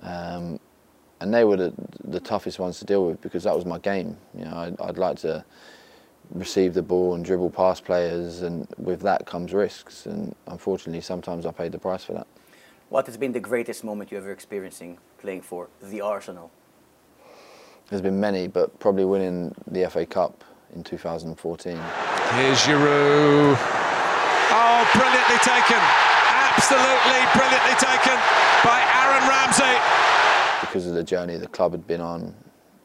Um, 0.02 0.60
and 1.22 1.34
they 1.34 1.44
were 1.44 1.58
the, 1.58 1.74
the 2.04 2.20
toughest 2.20 2.60
ones 2.60 2.80
to 2.80 2.86
deal 2.86 3.06
with 3.06 3.22
because 3.22 3.44
that 3.44 3.56
was 3.56 3.66
my 3.66 3.80
game. 3.80 4.18
You 4.38 4.46
know, 4.46 4.56
I'd, 4.56 4.82
I'd 4.82 4.98
like 4.98 5.18
to 5.20 5.46
receive 6.32 6.74
the 6.74 6.82
ball 6.82 7.16
and 7.16 7.24
dribble 7.24 7.52
past 7.52 7.86
players, 7.86 8.42
and 8.42 8.68
with 8.78 9.02
that 9.02 9.26
comes 9.26 9.54
risks. 9.54 10.06
And 10.06 10.36
unfortunately, 10.48 11.02
sometimes 11.02 11.46
I 11.46 11.52
paid 11.52 11.72
the 11.72 11.80
price 11.80 12.04
for 12.04 12.14
that. 12.14 12.28
What 12.90 13.08
has 13.08 13.18
been 13.18 13.32
the 13.32 13.40
greatest 13.40 13.84
moment 13.84 14.12
you 14.12 14.18
ever 14.18 14.32
experiencing 14.32 14.98
playing 15.18 15.42
for 15.42 15.70
the 15.82 16.02
Arsenal? 16.02 16.52
There's 17.90 18.02
been 18.02 18.20
many, 18.20 18.48
but 18.48 18.78
probably 18.80 19.06
winning 19.06 19.54
the 19.68 19.90
FA 19.90 20.06
Cup 20.06 20.44
in 20.76 20.84
2014. 20.84 21.80
Here's 22.36 22.60
Giroud. 22.60 23.56
Oh, 24.52 24.90
brilliantly 24.94 25.38
taken. 25.40 25.80
Absolutely 26.28 27.24
brilliantly 27.32 27.76
taken 27.80 28.18
by 28.62 28.84
Aaron 28.94 29.24
Ramsey. 29.30 29.80
Because 30.60 30.86
of 30.86 30.96
the 30.96 31.04
journey 31.04 31.38
the 31.38 31.48
club 31.48 31.72
had 31.72 31.88
been 31.88 32.02
on, 32.02 32.36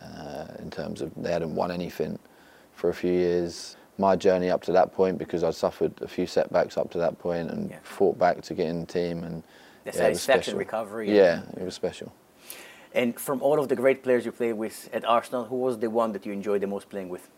uh, 0.00 0.47
in 0.61 0.71
terms 0.71 1.00
of 1.02 1.11
they 1.16 1.33
hadn't 1.33 1.52
won 1.52 1.73
anything 1.73 2.16
for 2.75 2.90
a 2.90 2.95
few 2.95 3.11
years. 3.11 3.76
My 3.99 4.14
journey 4.14 4.50
up 4.50 4.62
to 4.62 4.73
that 4.73 4.92
point, 4.92 5.19
because 5.19 5.42
I'd 5.42 5.57
suffered 5.57 6.00
a 6.00 6.07
few 6.07 6.28
setbacks 6.28 6.76
up 6.76 6.88
to 6.92 6.99
that 6.99 7.19
point 7.19 7.50
and 7.50 7.71
yeah. 7.71 7.78
fought 7.83 8.16
back 8.21 8.42
to 8.42 8.54
get 8.54 8.69
in 8.69 8.80
the 8.80 8.87
team, 8.87 9.25
and 9.25 9.42
the 9.83 9.90
yeah, 9.90 9.97
satisfaction 9.97 10.57
recovery. 10.59 11.14
Yeah, 11.14 11.42
it 11.57 11.64
was 11.64 11.75
special. 11.75 12.12
And 12.95 13.19
from 13.19 13.42
all 13.42 13.59
of 13.59 13.69
the 13.69 13.75
great 13.75 14.04
players 14.04 14.25
you 14.25 14.30
played 14.30 14.52
with 14.52 14.88
at 14.92 15.04
Arsenal, 15.04 15.47
who 15.47 15.57
was 15.57 15.78
the 15.80 15.90
one 15.90 16.12
that 16.12 16.25
you 16.25 16.33
enjoyed 16.33 16.61
the 16.61 16.69
most 16.69 16.88
playing 16.88 17.09
with? 17.09 17.28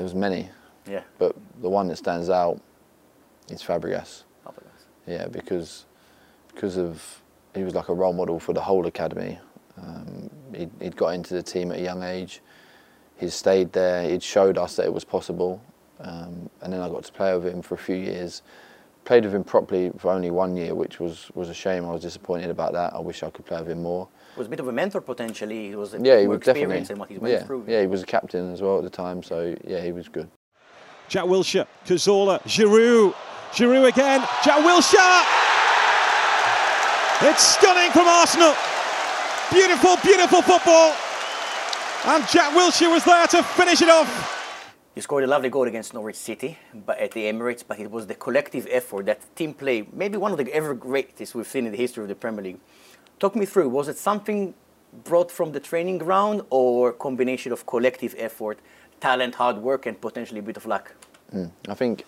There 0.00 0.04
was 0.04 0.14
many. 0.14 0.48
Yeah. 0.88 1.02
But 1.18 1.36
the 1.60 1.68
one 1.68 1.88
that 1.88 1.96
stands 1.96 2.30
out 2.30 2.58
is 3.50 3.62
Fabregas. 3.62 4.24
Fabregas. 4.46 4.86
Yeah, 5.06 5.26
because 5.28 5.84
because 6.54 6.78
of 6.78 7.22
he 7.54 7.64
was 7.64 7.74
like 7.74 7.90
a 7.90 7.94
role 7.94 8.14
model 8.14 8.40
for 8.40 8.54
the 8.54 8.62
whole 8.62 8.86
academy. 8.86 9.38
Um, 9.76 10.30
he'd, 10.56 10.70
he'd 10.80 10.96
got 10.96 11.08
into 11.08 11.34
the 11.34 11.42
team 11.42 11.70
at 11.70 11.80
a 11.80 11.82
young 11.82 12.02
age 12.02 12.40
He'd 13.18 13.32
stayed 13.32 13.74
there. 13.74 14.08
He'd 14.08 14.22
showed 14.22 14.56
us 14.56 14.76
that 14.76 14.86
it 14.86 14.94
was 14.94 15.04
possible, 15.04 15.62
um, 15.98 16.48
and 16.62 16.72
then 16.72 16.80
I 16.80 16.88
got 16.88 17.04
to 17.04 17.12
play 17.12 17.36
with 17.36 17.52
him 17.52 17.60
for 17.60 17.74
a 17.74 17.78
few 17.78 17.96
years, 17.96 18.40
played 19.10 19.24
with 19.24 19.34
him 19.34 19.42
properly 19.42 19.90
for 19.98 20.12
only 20.12 20.30
one 20.30 20.56
year, 20.56 20.72
which 20.72 21.00
was, 21.00 21.32
was 21.34 21.48
a 21.48 21.54
shame. 21.54 21.84
I 21.84 21.90
was 21.90 22.00
disappointed 22.00 22.48
about 22.48 22.72
that. 22.74 22.94
I 22.94 23.00
wish 23.00 23.24
I 23.24 23.30
could 23.30 23.44
play 23.44 23.58
with 23.58 23.68
him 23.68 23.82
more. 23.82 24.06
Was 24.36 24.46
a 24.46 24.50
bit 24.50 24.60
of 24.60 24.68
a 24.68 24.72
mentor 24.72 25.00
potentially. 25.00 25.70
He 25.70 25.74
was 25.74 25.94
a 25.94 26.00
Yeah, 26.00 26.20
he 26.20 26.26
more 26.26 26.36
was 26.36 26.46
definitely. 26.46 26.78
experienced 26.78 26.94
what 26.94 27.08
he's 27.08 27.18
went 27.18 27.34
Yeah, 27.34 27.42
through. 27.42 27.64
yeah, 27.66 27.80
he 27.80 27.88
was 27.88 28.04
a 28.04 28.06
captain 28.06 28.52
as 28.52 28.62
well 28.62 28.78
at 28.78 28.84
the 28.84 28.90
time, 29.04 29.24
so 29.24 29.56
yeah, 29.66 29.80
he 29.82 29.90
was 29.90 30.06
good. 30.06 30.30
Jack 31.08 31.24
Wilshere, 31.24 31.66
Cazorla, 31.84 32.40
Giroud, 32.42 33.12
Giroud 33.50 33.88
again, 33.88 34.20
Jack 34.44 34.60
Wilshere! 34.62 35.24
It's 37.28 37.42
stunning 37.42 37.90
from 37.90 38.06
Arsenal. 38.06 38.54
Beautiful, 39.50 39.96
beautiful 40.04 40.40
football. 40.40 40.94
And 42.06 42.22
Jack 42.28 42.54
Wilshere 42.54 42.92
was 42.92 43.02
there 43.04 43.26
to 43.26 43.42
finish 43.42 43.82
it 43.82 43.88
off. 43.88 44.39
You 44.96 45.02
scored 45.02 45.22
a 45.22 45.28
lovely 45.28 45.50
goal 45.50 45.68
against 45.68 45.94
Norwich 45.94 46.16
City 46.16 46.58
but 46.74 46.98
at 46.98 47.12
the 47.12 47.24
Emirates, 47.24 47.62
but 47.66 47.78
it 47.78 47.90
was 47.90 48.08
the 48.08 48.14
collective 48.14 48.66
effort, 48.68 49.06
that 49.06 49.36
team 49.36 49.54
play, 49.54 49.86
maybe 49.92 50.18
one 50.18 50.32
of 50.32 50.38
the 50.38 50.52
ever 50.52 50.74
greatest 50.74 51.34
we've 51.34 51.46
seen 51.46 51.66
in 51.66 51.72
the 51.72 51.78
history 51.78 52.02
of 52.02 52.08
the 52.08 52.16
Premier 52.16 52.42
League. 52.42 52.58
Talk 53.20 53.36
me 53.36 53.46
through, 53.46 53.68
was 53.68 53.86
it 53.86 53.98
something 53.98 54.52
brought 55.04 55.30
from 55.30 55.52
the 55.52 55.60
training 55.60 55.98
ground 55.98 56.42
or 56.50 56.92
combination 56.92 57.52
of 57.52 57.66
collective 57.66 58.16
effort, 58.18 58.58
talent, 58.98 59.36
hard 59.36 59.58
work 59.58 59.86
and 59.86 60.00
potentially 60.00 60.40
a 60.40 60.42
bit 60.42 60.56
of 60.56 60.66
luck? 60.66 60.92
Mm. 61.32 61.52
I 61.68 61.74
think 61.74 62.04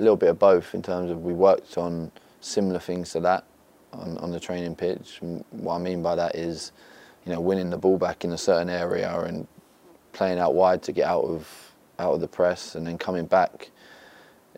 a 0.00 0.02
little 0.02 0.16
bit 0.16 0.30
of 0.30 0.38
both 0.38 0.74
in 0.74 0.82
terms 0.82 1.12
of 1.12 1.22
we 1.22 1.32
worked 1.32 1.78
on 1.78 2.10
similar 2.40 2.80
things 2.80 3.12
to 3.12 3.20
that 3.20 3.44
on, 3.92 4.18
on 4.18 4.32
the 4.32 4.40
training 4.40 4.74
pitch. 4.74 5.20
What 5.50 5.76
I 5.76 5.78
mean 5.78 6.02
by 6.02 6.16
that 6.16 6.34
is, 6.34 6.72
you 7.24 7.32
know, 7.32 7.40
winning 7.40 7.70
the 7.70 7.78
ball 7.78 7.98
back 7.98 8.24
in 8.24 8.32
a 8.32 8.38
certain 8.38 8.68
area 8.68 9.16
and 9.20 9.46
playing 10.12 10.40
out 10.40 10.54
wide 10.54 10.82
to 10.82 10.92
get 10.92 11.06
out 11.06 11.24
of 11.24 11.65
out 11.98 12.14
of 12.14 12.20
the 12.20 12.28
press 12.28 12.74
and 12.74 12.86
then 12.86 12.98
coming 12.98 13.26
back 13.26 13.70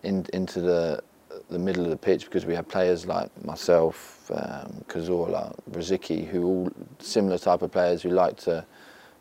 in, 0.02 0.26
into 0.32 0.60
the 0.60 1.02
the 1.50 1.58
middle 1.58 1.84
of 1.84 1.90
the 1.90 1.96
pitch 1.96 2.24
because 2.24 2.44
we 2.44 2.54
had 2.54 2.68
players 2.68 3.06
like 3.06 3.30
myself, 3.44 4.30
um, 4.34 4.84
Cazorla, 4.88 5.54
Rosicky, 5.70 6.26
who 6.26 6.44
all 6.44 6.72
similar 6.98 7.38
type 7.38 7.62
of 7.62 7.72
players 7.72 8.02
who 8.02 8.10
like 8.10 8.36
to 8.38 8.64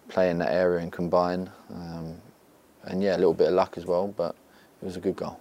play 0.10 0.30
in 0.30 0.38
that 0.40 0.52
area 0.52 0.80
and 0.80 0.92
combine. 0.92 1.50
Um, 1.74 2.16
and 2.84 3.02
yeah, 3.04 3.16
a 3.16 3.20
little 3.20 3.34
bit 3.34 3.48
of 3.48 3.54
luck 3.54 3.78
as 3.78 3.86
well, 3.86 4.08
but 4.08 4.36
it 4.82 4.86
was 4.86 4.98
a 4.98 5.00
good 5.00 5.16
goal. 5.16 5.40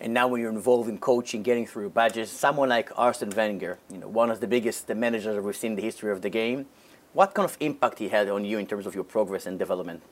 And 0.00 0.12
now 0.12 0.28
when 0.28 0.40
you're 0.42 0.52
involved 0.52 0.90
in 0.90 0.98
coaching, 0.98 1.42
getting 1.42 1.66
through 1.66 1.90
badges, 1.90 2.30
someone 2.30 2.68
like 2.68 2.90
Arsene 2.98 3.30
Wenger, 3.30 3.78
you 3.90 3.98
know, 3.98 4.08
one 4.08 4.30
of 4.30 4.40
the 4.40 4.46
biggest 4.46 4.88
managers 4.88 5.42
we've 5.42 5.56
seen 5.56 5.72
in 5.72 5.76
the 5.76 5.82
history 5.82 6.12
of 6.12 6.20
the 6.20 6.28
game, 6.28 6.66
what 7.14 7.32
kind 7.32 7.48
of 7.48 7.56
impact 7.60 7.98
he 7.98 8.10
had 8.10 8.28
on 8.28 8.44
you 8.44 8.58
in 8.58 8.66
terms 8.66 8.86
of 8.86 8.94
your 8.94 9.04
progress 9.04 9.46
and 9.46 9.58
development? 9.58 10.02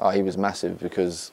Oh, 0.00 0.10
he 0.10 0.22
was 0.22 0.38
massive 0.38 0.80
because 0.80 1.32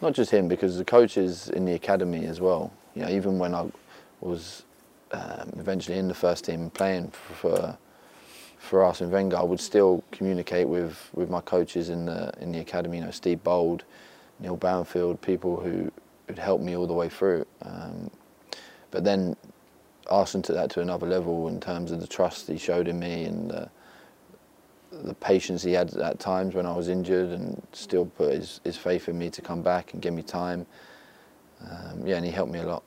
not 0.00 0.14
just 0.14 0.30
him, 0.30 0.48
because 0.48 0.78
the 0.78 0.84
coaches 0.84 1.50
in 1.50 1.66
the 1.66 1.74
academy 1.74 2.26
as 2.26 2.40
well. 2.40 2.72
You 2.94 3.02
know, 3.02 3.10
even 3.10 3.38
when 3.38 3.54
I 3.54 3.68
was 4.22 4.64
um, 5.12 5.52
eventually 5.58 5.98
in 5.98 6.08
the 6.08 6.14
first 6.14 6.46
team 6.46 6.70
playing 6.70 7.08
for, 7.10 7.76
for 8.58 8.82
Arsene 8.82 9.10
Wenger, 9.10 9.36
I 9.36 9.42
would 9.42 9.60
still 9.60 10.02
communicate 10.12 10.68
with, 10.68 11.10
with 11.14 11.30
my 11.30 11.42
coaches 11.42 11.90
in 11.90 12.06
the 12.06 12.32
in 12.40 12.52
the 12.52 12.60
academy. 12.60 12.98
You 12.98 13.04
know, 13.04 13.10
Steve 13.10 13.44
Bould, 13.44 13.84
Neil 14.40 14.56
Banfield, 14.56 15.20
people 15.20 15.60
who 15.60 15.92
who'd 16.28 16.38
helped 16.38 16.64
me 16.64 16.76
all 16.76 16.86
the 16.86 16.94
way 16.94 17.08
through. 17.10 17.46
Um, 17.62 18.10
but 18.90 19.04
then 19.04 19.36
Arsene 20.08 20.42
took 20.42 20.56
that 20.56 20.70
to 20.70 20.80
another 20.80 21.06
level 21.06 21.48
in 21.48 21.60
terms 21.60 21.92
of 21.92 22.00
the 22.00 22.06
trust 22.06 22.48
he 22.48 22.58
showed 22.58 22.88
in 22.88 22.98
me 22.98 23.24
and 23.24 23.50
the, 23.50 23.70
the 24.92 25.14
patience 25.14 25.62
he 25.62 25.72
had 25.72 25.94
at 25.94 26.18
times 26.18 26.54
when 26.54 26.66
I 26.66 26.74
was 26.74 26.88
injured 26.88 27.30
and 27.30 27.62
still 27.72 28.06
put 28.06 28.32
his, 28.32 28.60
his 28.64 28.76
faith 28.76 29.08
in 29.08 29.18
me 29.18 29.30
to 29.30 29.42
come 29.42 29.62
back 29.62 29.92
and 29.92 30.02
give 30.02 30.14
me 30.14 30.22
time. 30.22 30.66
Um, 31.62 32.06
yeah, 32.06 32.16
and 32.16 32.24
he 32.24 32.30
helped 32.30 32.52
me 32.52 32.58
a 32.60 32.66
lot. 32.66 32.82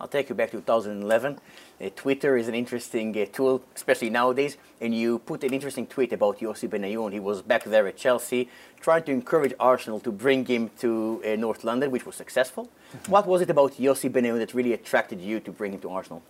I'll 0.00 0.08
take 0.08 0.28
you 0.28 0.34
back 0.34 0.50
to 0.50 0.58
2011. 0.58 1.38
Uh, 1.80 1.88
Twitter 1.94 2.36
is 2.36 2.48
an 2.48 2.54
interesting 2.54 3.16
uh, 3.16 3.26
tool, 3.32 3.62
especially 3.74 4.10
nowadays. 4.10 4.56
And 4.80 4.94
you 4.94 5.20
put 5.20 5.44
an 5.44 5.54
interesting 5.54 5.86
tweet 5.86 6.12
about 6.12 6.40
Yossi 6.40 6.68
Benayoun. 6.68 7.12
He 7.12 7.20
was 7.20 7.42
back 7.42 7.64
there 7.64 7.86
at 7.86 7.96
Chelsea, 7.96 8.48
trying 8.80 9.04
to 9.04 9.12
encourage 9.12 9.54
Arsenal 9.60 10.00
to 10.00 10.10
bring 10.10 10.44
him 10.44 10.70
to 10.80 11.22
uh, 11.24 11.36
North 11.36 11.64
London, 11.64 11.90
which 11.90 12.04
was 12.04 12.16
successful. 12.16 12.68
what 13.06 13.26
was 13.26 13.40
it 13.40 13.50
about 13.50 13.74
Yossi 13.74 14.10
Benayoun 14.10 14.38
that 14.38 14.52
really 14.52 14.72
attracted 14.72 15.20
you 15.20 15.40
to 15.40 15.52
bring 15.52 15.72
him 15.72 15.80
to 15.80 15.90
Arsenal? 15.90 16.22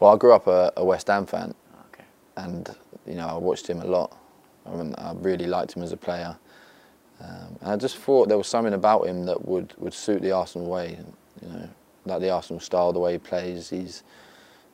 Well, 0.00 0.14
I 0.14 0.16
grew 0.16 0.34
up 0.34 0.46
a, 0.46 0.72
a 0.76 0.84
West 0.84 1.06
Ham 1.06 1.26
fan. 1.26 1.54
And 2.44 2.74
you 3.06 3.14
know 3.14 3.26
I 3.26 3.34
watched 3.34 3.68
him 3.68 3.80
a 3.80 3.84
lot. 3.84 4.16
I, 4.66 4.74
mean, 4.74 4.94
I 4.98 5.12
really 5.14 5.46
liked 5.46 5.76
him 5.76 5.82
as 5.82 5.92
a 5.92 5.96
player, 5.96 6.36
um, 7.20 7.58
and 7.60 7.70
I 7.72 7.76
just 7.76 7.96
thought 7.96 8.28
there 8.28 8.38
was 8.38 8.46
something 8.46 8.74
about 8.74 9.06
him 9.06 9.24
that 9.26 9.46
would, 9.46 9.74
would 9.78 9.94
suit 9.94 10.22
the 10.22 10.32
Arsenal 10.32 10.68
way. 10.68 10.98
You 11.42 11.48
know, 11.48 11.68
like 12.04 12.20
the 12.20 12.30
Arsenal 12.30 12.60
style, 12.60 12.92
the 12.92 12.98
way 12.98 13.12
he 13.12 13.18
plays. 13.18 13.70
He's 13.70 14.02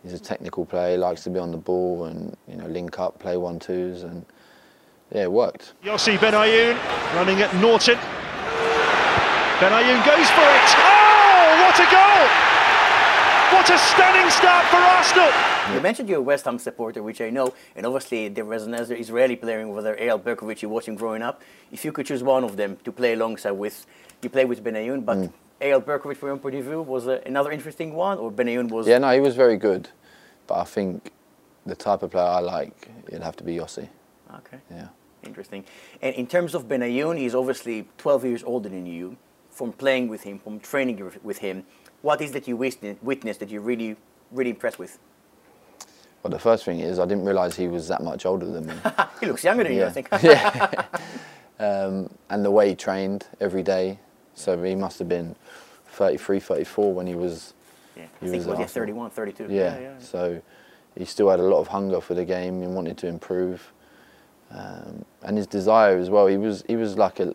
he's 0.03 0.13
a 0.13 0.19
technical 0.19 0.65
player. 0.65 0.93
He 0.93 0.97
likes 0.97 1.23
to 1.25 1.31
be 1.31 1.39
on 1.39 1.51
the 1.51 1.57
ball 1.57 2.05
and 2.05 2.37
you 2.49 2.57
know 2.57 2.67
link 2.67 2.99
up, 2.99 3.19
play 3.19 3.37
one 3.37 3.59
twos, 3.59 4.03
and 4.03 4.25
yeah, 5.13 5.23
it 5.23 5.33
worked. 5.33 5.75
Yossi 5.85 6.19
Benayoun 6.19 6.77
running 7.15 7.41
at 7.41 7.55
Norton. 7.57 7.99
Benayoun 9.59 10.05
goes 10.05 10.31
for 10.31 10.45
it. 10.45 10.71
Oh, 10.77 11.63
what 11.63 11.81
a 11.81 11.91
goal! 11.91 12.06
What 13.67 13.75
a 13.75 13.79
stunning 13.79 14.31
start 14.31 14.65
for 14.67 14.77
Arsenal! 14.77 15.75
You 15.75 15.81
mentioned 15.81 16.09
you're 16.09 16.19
a 16.19 16.23
West 16.23 16.45
Ham 16.45 16.57
supporter, 16.57 17.03
which 17.03 17.21
I 17.21 17.31
know, 17.31 17.53
and 17.75 17.85
obviously 17.85 18.29
there 18.29 18.45
was 18.45 18.65
another 18.65 18.95
Israeli 18.95 19.35
player 19.35 19.61
over 19.67 19.83
there, 19.83 19.97
Eyal 19.97 20.21
Berkovic, 20.23 20.63
you 20.63 20.69
watched 20.69 20.87
him 20.87 20.95
growing 20.95 21.21
up. 21.21 21.43
If 21.73 21.85
you 21.85 21.91
could 21.91 22.07
choose 22.07 22.23
one 22.23 22.45
of 22.45 22.57
them 22.57 22.77
to 22.85 22.93
play 22.93 23.15
alongside 23.15 23.51
with, 23.51 23.85
you 24.23 24.31
play 24.31 24.45
with 24.45 24.63
Benayoun, 24.63 25.05
but 25.05 25.17
Mm. 25.17 25.33
Eyal 25.61 25.83
Berkovic, 25.83 26.17
from 26.17 26.29
your 26.29 26.37
point 26.37 26.55
of 26.55 26.65
view, 26.65 26.81
was 26.83 27.09
uh, 27.09 27.21
another 27.27 27.51
interesting 27.51 27.93
one, 27.95 28.19
or 28.19 28.31
Benayoun 28.31 28.69
was... 28.71 28.87
Yeah, 28.87 28.99
no, 28.99 29.11
he 29.11 29.19
was 29.19 29.35
very 29.35 29.57
good, 29.57 29.89
but 30.47 30.59
I 30.59 30.65
think 30.65 31.11
the 31.67 31.75
type 31.75 32.05
of 32.05 32.13
player 32.13 32.25
I 32.25 32.39
like, 32.39 32.89
it'd 33.09 33.25
have 33.25 33.35
to 33.39 33.45
be 33.45 33.57
Yossi. 33.57 33.89
Okay. 34.33 34.59
Yeah. 34.71 34.89
Interesting. 35.25 35.65
And 36.01 36.15
in 36.15 36.29
terms 36.29 36.55
of 36.55 36.69
Benayoun, 36.69 37.19
he's 37.19 37.35
obviously 37.35 37.89
12 37.99 38.25
years 38.27 38.45
older 38.45 38.69
than 38.69 38.87
you. 38.87 39.17
From 39.51 39.73
playing 39.73 40.07
with 40.09 40.23
him, 40.23 40.39
from 40.39 40.61
training 40.61 41.03
with- 41.05 41.25
with 41.25 41.39
him, 41.39 41.65
what 42.07 42.21
is 42.21 42.31
that 42.31 42.47
you 42.47 42.57
witnessed 42.57 43.41
that 43.41 43.51
you're 43.51 43.61
really, 43.61 43.97
really 44.31 44.51
impressed 44.51 44.79
with? 44.79 44.97
Well, 46.23 46.31
the 46.31 46.39
first 46.39 46.65
thing 46.65 46.79
is 46.79 47.01
I 47.01 47.05
didn't 47.05 47.25
realise 47.25 47.57
he 47.57 47.67
was 47.67 47.89
that 47.89 48.01
much 48.01 48.25
older 48.25 48.47
than 48.47 48.67
me. 48.67 48.75
he 49.21 49.27
looks 49.27 49.43
younger 49.43 49.65
than 49.65 49.75
you, 49.75 49.85
I 49.85 49.91
think. 49.91 50.09
yeah. 50.23 50.85
um, 51.59 52.09
and 52.31 52.45
the 52.45 52.51
way 52.53 52.69
he 52.69 52.75
trained 52.77 53.27
every 53.41 53.65
day, 53.65 53.99
so 54.35 54.63
he 54.63 54.77
must 54.77 55.01
have 55.01 55.09
been 55.09 55.35
33, 55.89 56.39
34 56.39 56.95
when 56.95 57.09
he 57.09 57.17
was. 57.17 57.55
Yeah, 57.97 58.05
I 58.05 58.25
He 58.25 58.31
think 58.31 58.47
was 58.47 58.59
was 58.59 58.61
yeah, 58.61 58.67
31, 58.67 59.11
32. 59.11 59.49
Yeah, 59.51 59.99
So 59.99 60.41
he 60.97 61.05
still 61.05 61.29
had 61.29 61.41
a 61.41 61.49
lot 61.55 61.59
of 61.59 61.67
hunger 61.67 62.01
for 62.01 62.15
the 62.15 62.25
game 62.25 62.63
and 62.63 62.73
wanted 62.77 62.99
to 62.99 63.09
improve, 63.09 63.73
um, 64.53 65.05
and 65.23 65.37
his 65.37 65.49
desire 65.49 65.99
as 65.99 66.09
well. 66.09 66.29
He 66.29 66.37
was 66.37 66.63
he 66.69 66.77
was 66.77 66.97
like 66.97 67.19
a, 67.19 67.35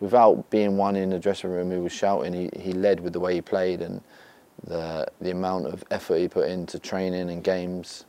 without 0.00 0.48
being 0.50 0.76
one 0.76 0.96
in 0.96 1.10
the 1.10 1.18
dressing 1.18 1.50
room 1.50 1.70
who 1.70 1.82
was 1.82 1.92
shouting. 1.92 2.32
He 2.32 2.50
he 2.60 2.72
led 2.72 3.00
with 3.00 3.12
the 3.12 3.20
way 3.20 3.34
he 3.34 3.40
played 3.40 3.80
and 3.80 4.00
the 4.64 5.06
the 5.20 5.30
amount 5.30 5.66
of 5.66 5.84
effort 5.90 6.18
he 6.18 6.28
put 6.28 6.48
into 6.48 6.78
training 6.78 7.30
and 7.30 7.42
games. 7.42 8.04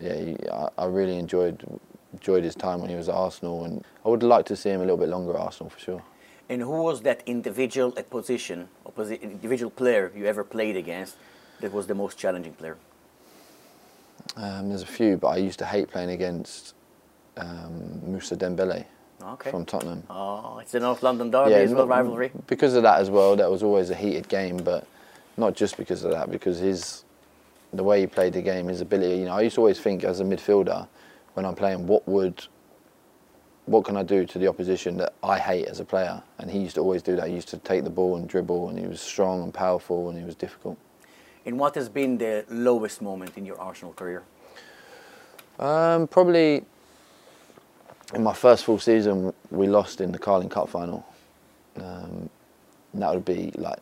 Yeah, 0.00 0.14
he, 0.14 0.36
I, 0.52 0.68
I 0.78 0.84
really 0.86 1.18
enjoyed 1.18 1.64
enjoyed 2.12 2.44
his 2.44 2.54
time 2.54 2.80
when 2.80 2.90
he 2.90 2.96
was 2.96 3.08
at 3.08 3.14
Arsenal, 3.14 3.64
and 3.64 3.84
I 4.04 4.08
would 4.08 4.22
like 4.22 4.46
to 4.46 4.56
see 4.56 4.70
him 4.70 4.80
a 4.80 4.84
little 4.84 4.96
bit 4.96 5.08
longer 5.08 5.34
at 5.34 5.40
Arsenal 5.40 5.70
for 5.70 5.78
sure. 5.78 6.02
And 6.48 6.62
who 6.62 6.82
was 6.82 7.02
that 7.02 7.22
individual 7.26 7.92
a 7.98 8.02
position, 8.02 8.68
or 8.84 8.92
posi- 8.92 9.20
individual 9.20 9.70
player 9.70 10.10
you 10.16 10.24
ever 10.24 10.44
played 10.44 10.76
against 10.76 11.16
that 11.60 11.72
was 11.72 11.86
the 11.86 11.94
most 11.94 12.16
challenging 12.16 12.54
player? 12.54 12.76
Um, 14.36 14.68
there's 14.68 14.82
a 14.82 14.86
few, 14.86 15.16
but 15.16 15.28
I 15.28 15.36
used 15.36 15.58
to 15.58 15.66
hate 15.66 15.88
playing 15.90 16.10
against 16.10 16.74
um, 17.36 18.00
Moussa 18.10 18.36
Dembele 18.36 18.86
Okay. 19.22 19.50
from 19.50 19.64
Tottenham. 19.64 20.04
Oh, 20.08 20.58
it's 20.58 20.72
the 20.72 20.80
North 20.80 21.02
London 21.02 21.30
derby 21.30 21.54
as 21.54 21.72
well, 21.72 21.86
rivalry. 21.86 22.30
Because 22.46 22.74
of 22.74 22.84
that 22.84 23.00
as 23.00 23.10
well, 23.10 23.34
that 23.36 23.50
was 23.50 23.62
always 23.62 23.90
a 23.90 23.94
heated 23.94 24.28
game, 24.28 24.58
but 24.58 24.86
not 25.36 25.54
just 25.54 25.76
because 25.76 26.04
of 26.04 26.12
that, 26.12 26.30
because 26.30 26.58
his 26.58 27.04
the 27.72 27.84
way 27.84 28.00
he 28.00 28.06
played 28.06 28.32
the 28.32 28.42
game, 28.42 28.68
his 28.68 28.80
ability. 28.80 29.18
You 29.18 29.24
know, 29.26 29.34
I 29.34 29.42
used 29.42 29.56
to 29.56 29.60
always 29.60 29.80
think 29.80 30.04
as 30.04 30.20
a 30.20 30.24
midfielder, 30.24 30.88
when 31.34 31.44
I'm 31.44 31.54
playing, 31.54 31.86
what 31.86 32.06
would, 32.08 32.46
what 33.66 33.84
can 33.84 33.96
I 33.96 34.02
do 34.02 34.24
to 34.24 34.38
the 34.38 34.48
opposition 34.48 34.96
that 34.98 35.12
I 35.22 35.38
hate 35.38 35.66
as 35.66 35.80
a 35.80 35.84
player? 35.84 36.22
And 36.38 36.50
he 36.50 36.60
used 36.60 36.76
to 36.76 36.80
always 36.80 37.02
do 37.02 37.16
that. 37.16 37.28
He 37.28 37.34
used 37.34 37.48
to 37.48 37.58
take 37.58 37.84
the 37.84 37.90
ball 37.90 38.16
and 38.16 38.28
dribble, 38.28 38.70
and 38.70 38.78
he 38.78 38.86
was 38.86 39.00
strong 39.00 39.42
and 39.42 39.52
powerful, 39.52 40.08
and 40.08 40.18
he 40.18 40.24
was 40.24 40.34
difficult. 40.34 40.78
And 41.44 41.58
what 41.58 41.74
has 41.74 41.88
been 41.88 42.18
the 42.18 42.44
lowest 42.48 43.02
moment 43.02 43.36
in 43.36 43.44
your 43.44 43.60
Arsenal 43.60 43.92
career? 43.92 44.22
Um, 45.58 46.06
probably 46.06 46.64
in 48.14 48.22
my 48.22 48.32
first 48.32 48.64
full 48.64 48.78
season, 48.78 49.32
we 49.50 49.66
lost 49.66 50.00
in 50.00 50.12
the 50.12 50.18
Carling 50.18 50.48
Cup 50.48 50.68
final. 50.68 51.06
Um, 51.76 52.30
that 52.94 53.12
would 53.12 53.24
be 53.24 53.52
like, 53.56 53.78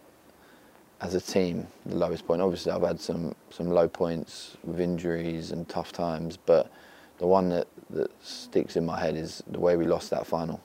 as 1.01 1.15
a 1.15 1.21
team, 1.21 1.67
the 1.85 1.97
lowest 1.97 2.27
point. 2.27 2.43
Obviously, 2.43 2.73
I've 2.73 2.83
had 2.83 3.01
some 3.01 3.35
some 3.51 3.71
low 3.71 3.87
points 3.87 4.57
with 4.65 4.81
injuries 4.81 5.53
and 5.53 5.69
tough 5.69 5.93
times, 5.93 6.37
but 6.37 6.71
the 7.19 7.27
one 7.27 7.49
that, 7.51 7.69
that 7.91 8.11
sticks 8.23 8.77
in 8.77 8.85
my 8.85 8.99
head 8.99 9.17
is 9.17 9.43
the 9.47 9.61
way 9.61 9.77
we 9.77 9.85
lost 9.85 10.11
that 10.11 10.27
final. 10.27 10.61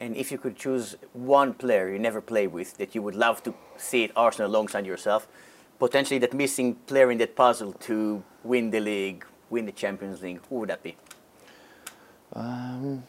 And 0.00 0.14
if 0.16 0.30
you 0.30 0.38
could 0.38 0.56
choose 0.56 0.96
one 1.14 1.54
player 1.54 1.88
you 1.90 1.98
never 1.98 2.20
play 2.20 2.46
with 2.46 2.76
that 2.76 2.94
you 2.94 3.00
would 3.00 3.14
love 3.14 3.42
to 3.44 3.54
see 3.78 4.04
at 4.04 4.10
Arsenal 4.14 4.50
alongside 4.50 4.84
yourself, 4.84 5.26
potentially 5.78 6.18
that 6.18 6.34
missing 6.34 6.74
player 6.86 7.10
in 7.10 7.18
that 7.18 7.34
puzzle 7.34 7.72
to 7.72 8.22
win 8.44 8.70
the 8.70 8.80
league, 8.80 9.24
win 9.48 9.64
the 9.64 9.72
Champions 9.72 10.20
League, 10.20 10.40
who 10.48 10.56
would 10.56 10.68
that 10.68 10.82
be? 10.82 10.96
Um, 12.32 13.02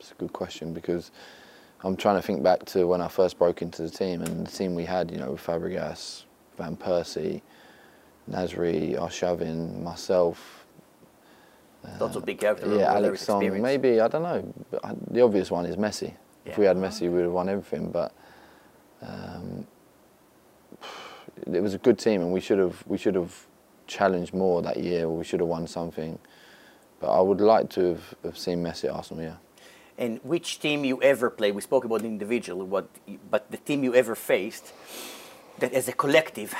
it's 0.00 0.10
a 0.10 0.14
good 0.14 0.32
question 0.32 0.72
because 0.72 1.10
I'm 1.84 1.96
trying 1.96 2.16
to 2.16 2.22
think 2.22 2.42
back 2.42 2.64
to 2.66 2.86
when 2.86 3.00
I 3.00 3.08
first 3.08 3.38
broke 3.38 3.62
into 3.62 3.82
the 3.82 3.90
team 3.90 4.22
and 4.22 4.46
the 4.46 4.50
team 4.50 4.74
we 4.74 4.84
had, 4.84 5.10
you 5.10 5.18
know, 5.18 5.32
with 5.32 5.44
Fabregas, 5.44 6.24
Van 6.56 6.76
Persie, 6.76 7.42
Nasri, 8.30 8.98
Arshavin, 8.98 9.82
myself, 9.82 10.58
Lots 11.98 12.14
of 12.14 12.24
big 12.24 12.38
characters. 12.38 12.78
yeah, 12.78 12.94
Alex 12.94 13.22
Song. 13.22 13.60
Maybe 13.60 14.00
I 14.00 14.06
don't 14.06 14.22
know. 14.22 14.54
But 14.70 14.84
I- 14.84 14.94
the 15.10 15.20
obvious 15.22 15.50
one 15.50 15.66
is 15.66 15.74
Messi. 15.74 16.14
If 16.44 16.56
we 16.56 16.64
had 16.64 16.76
Messi, 16.76 17.02
we 17.02 17.08
would 17.08 17.24
have 17.24 17.32
won 17.32 17.48
everything. 17.48 17.90
But 17.90 18.12
um, 19.02 19.66
it 21.52 21.60
was 21.60 21.74
a 21.74 21.78
good 21.78 21.98
team, 21.98 22.20
and 22.22 22.32
we 22.32 22.38
should 22.38 22.58
have 22.60 22.84
we 22.86 22.96
should 22.98 23.16
have 23.16 23.46
challenged 23.88 24.32
more 24.32 24.62
that 24.62 24.76
year. 24.76 25.08
We 25.08 25.24
should 25.24 25.40
have 25.40 25.48
won 25.48 25.66
something. 25.66 26.20
But 27.02 27.10
I 27.10 27.20
would 27.20 27.40
like 27.40 27.68
to 27.70 27.80
have, 27.84 28.14
have 28.22 28.38
seen 28.38 28.62
Messi 28.62 28.84
at 28.84 28.92
Arsenal. 28.92 29.24
Yeah. 29.24 29.34
And 29.98 30.20
which 30.22 30.60
team 30.60 30.84
you 30.84 31.02
ever 31.02 31.30
played? 31.30 31.56
We 31.56 31.60
spoke 31.60 31.84
about 31.84 32.02
the 32.02 32.06
individual, 32.06 32.64
what, 32.64 32.88
but 33.28 33.50
the 33.50 33.56
team 33.56 33.82
you 33.82 33.92
ever 33.94 34.14
faced, 34.14 34.72
that 35.58 35.72
as 35.72 35.88
a 35.88 35.92
collective, 35.92 36.54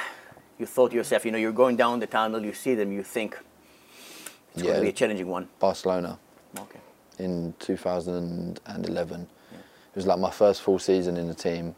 you 0.58 0.66
thought 0.66 0.90
to 0.90 0.96
yourself, 0.96 1.25
you 1.25 1.30
know, 1.30 1.38
you're 1.38 1.52
going 1.52 1.76
down 1.76 2.00
the 2.00 2.08
tunnel, 2.08 2.44
you 2.44 2.52
see 2.52 2.75
them, 2.75 2.90
you 2.90 3.04
think 3.04 3.38
it's 4.52 4.64
going 4.64 4.75
to 4.75 4.82
be 4.82 4.88
a 4.88 4.92
challenging 4.92 5.28
one. 5.28 5.49
Barcelona 5.61 6.18
Okay. 6.58 6.80
in 7.20 7.54
2011. 7.61 9.20
It 9.22 9.96
was 9.96 10.06
like 10.06 10.18
my 10.18 10.30
first 10.30 10.62
full 10.62 10.80
season 10.80 11.16
in 11.16 11.28
the 11.28 11.34
team. 11.34 11.75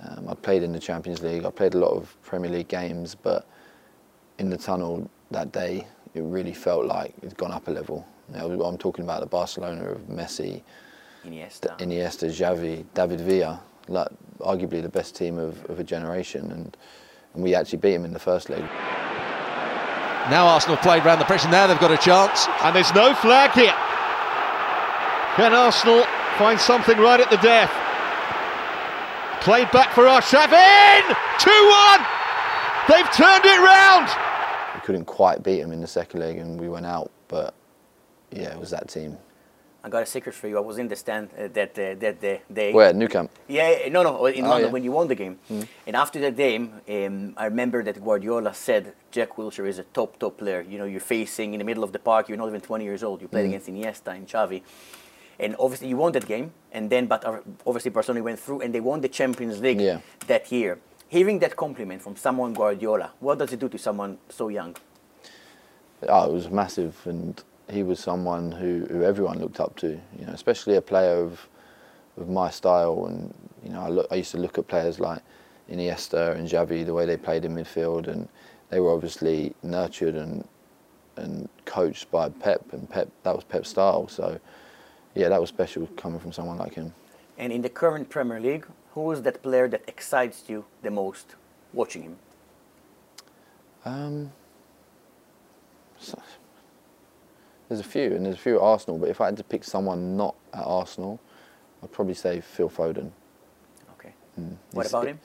Um, 0.00 0.28
I 0.28 0.34
played 0.34 0.62
in 0.62 0.72
the 0.72 0.78
Champions 0.78 1.22
League. 1.22 1.44
I 1.44 1.50
played 1.50 1.74
a 1.74 1.78
lot 1.78 1.90
of 1.90 2.16
Premier 2.22 2.50
League 2.50 2.68
games, 2.68 3.16
but 3.16 3.48
in 4.38 4.48
the 4.50 4.56
tunnel 4.56 5.10
that 5.32 5.50
day, 5.50 5.86
it 6.16 6.22
really 6.22 6.54
felt 6.54 6.86
like 6.86 7.14
it's 7.22 7.34
gone 7.34 7.52
up 7.52 7.68
a 7.68 7.70
level. 7.70 8.06
You 8.32 8.38
know, 8.38 8.62
I'm 8.62 8.78
talking 8.78 9.04
about 9.04 9.20
the 9.20 9.26
Barcelona 9.26 9.90
of 9.90 9.98
Messi, 10.08 10.62
Iniesta. 11.24 11.78
Iniesta, 11.78 12.28
Xavi, 12.28 12.84
David 12.94 13.20
Villa, 13.20 13.60
like 13.88 14.08
arguably 14.40 14.80
the 14.80 14.88
best 14.88 15.14
team 15.14 15.38
of, 15.38 15.62
of 15.66 15.78
a 15.78 15.84
generation, 15.84 16.50
and 16.50 16.76
and 17.34 17.42
we 17.42 17.54
actually 17.54 17.78
beat 17.78 17.94
him 17.94 18.06
in 18.06 18.14
the 18.14 18.18
first 18.18 18.48
leg. 18.48 18.62
Now 20.30 20.46
Arsenal 20.46 20.78
played 20.78 21.04
round 21.04 21.20
the 21.20 21.26
pressure. 21.26 21.50
Now 21.50 21.66
they've 21.66 21.78
got 21.78 21.92
a 21.92 21.98
chance. 21.98 22.48
And 22.62 22.74
there's 22.74 22.92
no 22.94 23.14
flag 23.14 23.52
here. 23.52 23.76
Can 25.36 25.52
Arsenal 25.54 26.02
find 26.38 26.58
something 26.58 26.98
right 26.98 27.20
at 27.20 27.28
the 27.28 27.36
death? 27.36 27.70
Played 29.42 29.70
back 29.70 29.92
for 29.92 30.04
Arshavin! 30.04 31.04
2-1! 31.38 32.06
They've 32.88 33.12
turned 33.12 33.44
it 33.44 33.60
round! 33.60 34.25
Couldn't 34.86 35.06
quite 35.06 35.42
beat 35.42 35.58
him 35.58 35.72
in 35.72 35.80
the 35.80 35.88
second 35.88 36.20
leg, 36.20 36.36
and 36.38 36.60
we 36.60 36.68
went 36.68 36.86
out. 36.86 37.10
But 37.26 37.54
yeah, 38.30 38.52
it 38.54 38.60
was 38.60 38.70
that 38.70 38.86
team. 38.88 39.18
I 39.82 39.88
got 39.88 40.04
a 40.04 40.06
secret 40.06 40.32
for 40.32 40.46
you. 40.46 40.56
I 40.58 40.60
was 40.60 40.78
in 40.78 40.86
the 40.86 40.94
stand 40.94 41.30
uh, 41.36 41.48
that 41.54 41.70
uh, 41.76 41.94
that 41.98 42.16
uh, 42.24 42.38
day. 42.54 42.72
Where 42.72 42.92
Nou 42.92 43.08
Camp? 43.08 43.28
Yeah, 43.48 43.88
no, 43.90 44.04
no, 44.04 44.26
in 44.26 44.44
Oh, 44.44 44.48
London 44.50 44.68
yeah. 44.68 44.72
when 44.72 44.84
you 44.84 44.92
won 44.92 45.08
the 45.08 45.16
game. 45.16 45.40
And 45.88 45.96
after 45.96 46.20
that 46.20 46.36
game, 46.36 46.64
um, 46.88 47.34
I 47.36 47.46
remember 47.46 47.82
that 47.82 48.00
Guardiola 48.04 48.54
said 48.54 48.92
Jack 49.10 49.30
Wilshere 49.36 49.66
is 49.68 49.80
a 49.80 49.82
top, 49.92 50.20
top 50.20 50.38
player. 50.38 50.60
You 50.60 50.78
know, 50.78 50.84
you're 50.84 51.00
facing 51.16 51.52
in 51.54 51.58
the 51.58 51.64
middle 51.64 51.82
of 51.82 51.90
the 51.92 51.98
park. 51.98 52.28
You're 52.28 52.38
not 52.38 52.46
even 52.48 52.60
20 52.60 52.84
years 52.84 53.02
old. 53.02 53.20
You 53.22 53.26
played 53.26 53.46
against 53.46 53.66
Iniesta 53.66 54.14
and 54.14 54.28
Xavi. 54.28 54.62
And 55.40 55.56
obviously 55.58 55.88
you 55.88 55.96
won 55.96 56.12
that 56.12 56.26
game. 56.28 56.52
And 56.70 56.90
then, 56.90 57.06
but 57.08 57.24
uh, 57.24 57.40
obviously 57.66 57.90
Barcelona 57.90 58.22
went 58.22 58.38
through 58.38 58.60
and 58.60 58.72
they 58.72 58.80
won 58.80 59.00
the 59.00 59.08
Champions 59.08 59.60
League 59.60 59.80
Yeah. 59.80 59.98
that 60.28 60.52
year. 60.52 60.78
Hearing 61.08 61.38
that 61.38 61.54
compliment 61.54 62.02
from 62.02 62.16
someone 62.16 62.52
Guardiola, 62.52 63.12
what 63.20 63.38
does 63.38 63.52
it 63.52 63.60
do 63.60 63.68
to 63.68 63.78
someone 63.78 64.18
so 64.28 64.48
young? 64.48 64.76
Oh, 66.08 66.30
it 66.30 66.32
was 66.32 66.50
massive, 66.50 67.00
and 67.04 67.42
he 67.70 67.82
was 67.84 68.00
someone 68.00 68.50
who, 68.52 68.86
who 68.90 69.04
everyone 69.04 69.38
looked 69.38 69.60
up 69.60 69.76
to. 69.76 69.88
You 70.18 70.26
know, 70.26 70.32
especially 70.32 70.76
a 70.76 70.82
player 70.82 71.16
of 71.16 71.48
of 72.16 72.28
my 72.28 72.50
style. 72.50 73.06
And 73.06 73.32
you 73.64 73.70
know, 73.70 73.82
I, 73.82 73.88
look, 73.88 74.06
I 74.10 74.16
used 74.16 74.32
to 74.32 74.38
look 74.38 74.58
at 74.58 74.66
players 74.66 74.98
like 74.98 75.22
Iniesta 75.70 76.34
and 76.34 76.48
Xavi, 76.48 76.84
the 76.84 76.94
way 76.94 77.06
they 77.06 77.16
played 77.16 77.44
in 77.44 77.54
midfield, 77.54 78.08
and 78.08 78.28
they 78.70 78.80
were 78.80 78.92
obviously 78.92 79.54
nurtured 79.62 80.16
and 80.16 80.46
and 81.16 81.48
coached 81.64 82.10
by 82.10 82.28
Pep, 82.28 82.72
and 82.72 82.90
Pep 82.90 83.08
that 83.22 83.34
was 83.34 83.44
Pep's 83.44 83.68
style. 83.68 84.08
So, 84.08 84.38
yeah, 85.14 85.28
that 85.28 85.40
was 85.40 85.48
special 85.48 85.86
coming 85.96 86.18
from 86.18 86.32
someone 86.32 86.58
like 86.58 86.74
him. 86.74 86.92
And 87.38 87.52
in 87.52 87.62
the 87.62 87.68
current 87.68 88.08
Premier 88.08 88.40
League, 88.40 88.66
who 88.96 89.12
is 89.12 89.20
that 89.22 89.42
player 89.42 89.68
that 89.68 89.82
excites 89.86 90.44
you 90.48 90.64
the 90.82 90.90
most 90.90 91.36
watching 91.74 92.02
him? 92.02 92.16
Um, 93.84 94.32
so- 95.98 96.18
there's 97.68 97.80
a 97.80 97.84
few, 97.84 98.14
and 98.14 98.24
there's 98.24 98.36
a 98.36 98.38
few 98.38 98.56
at 98.56 98.62
Arsenal. 98.62 98.98
But 98.98 99.10
if 99.10 99.20
I 99.20 99.26
had 99.26 99.36
to 99.36 99.44
pick 99.44 99.64
someone 99.64 100.16
not 100.16 100.34
at 100.54 100.62
Arsenal, 100.64 101.20
I'd 101.82 101.92
probably 101.92 102.14
say 102.14 102.40
Phil 102.40 102.70
Foden. 102.70 103.10
Okay. 103.98 104.14
Mm. 104.40 104.56
What 104.72 104.84
He's- 104.84 104.92
about 104.92 105.06
him? 105.08 105.20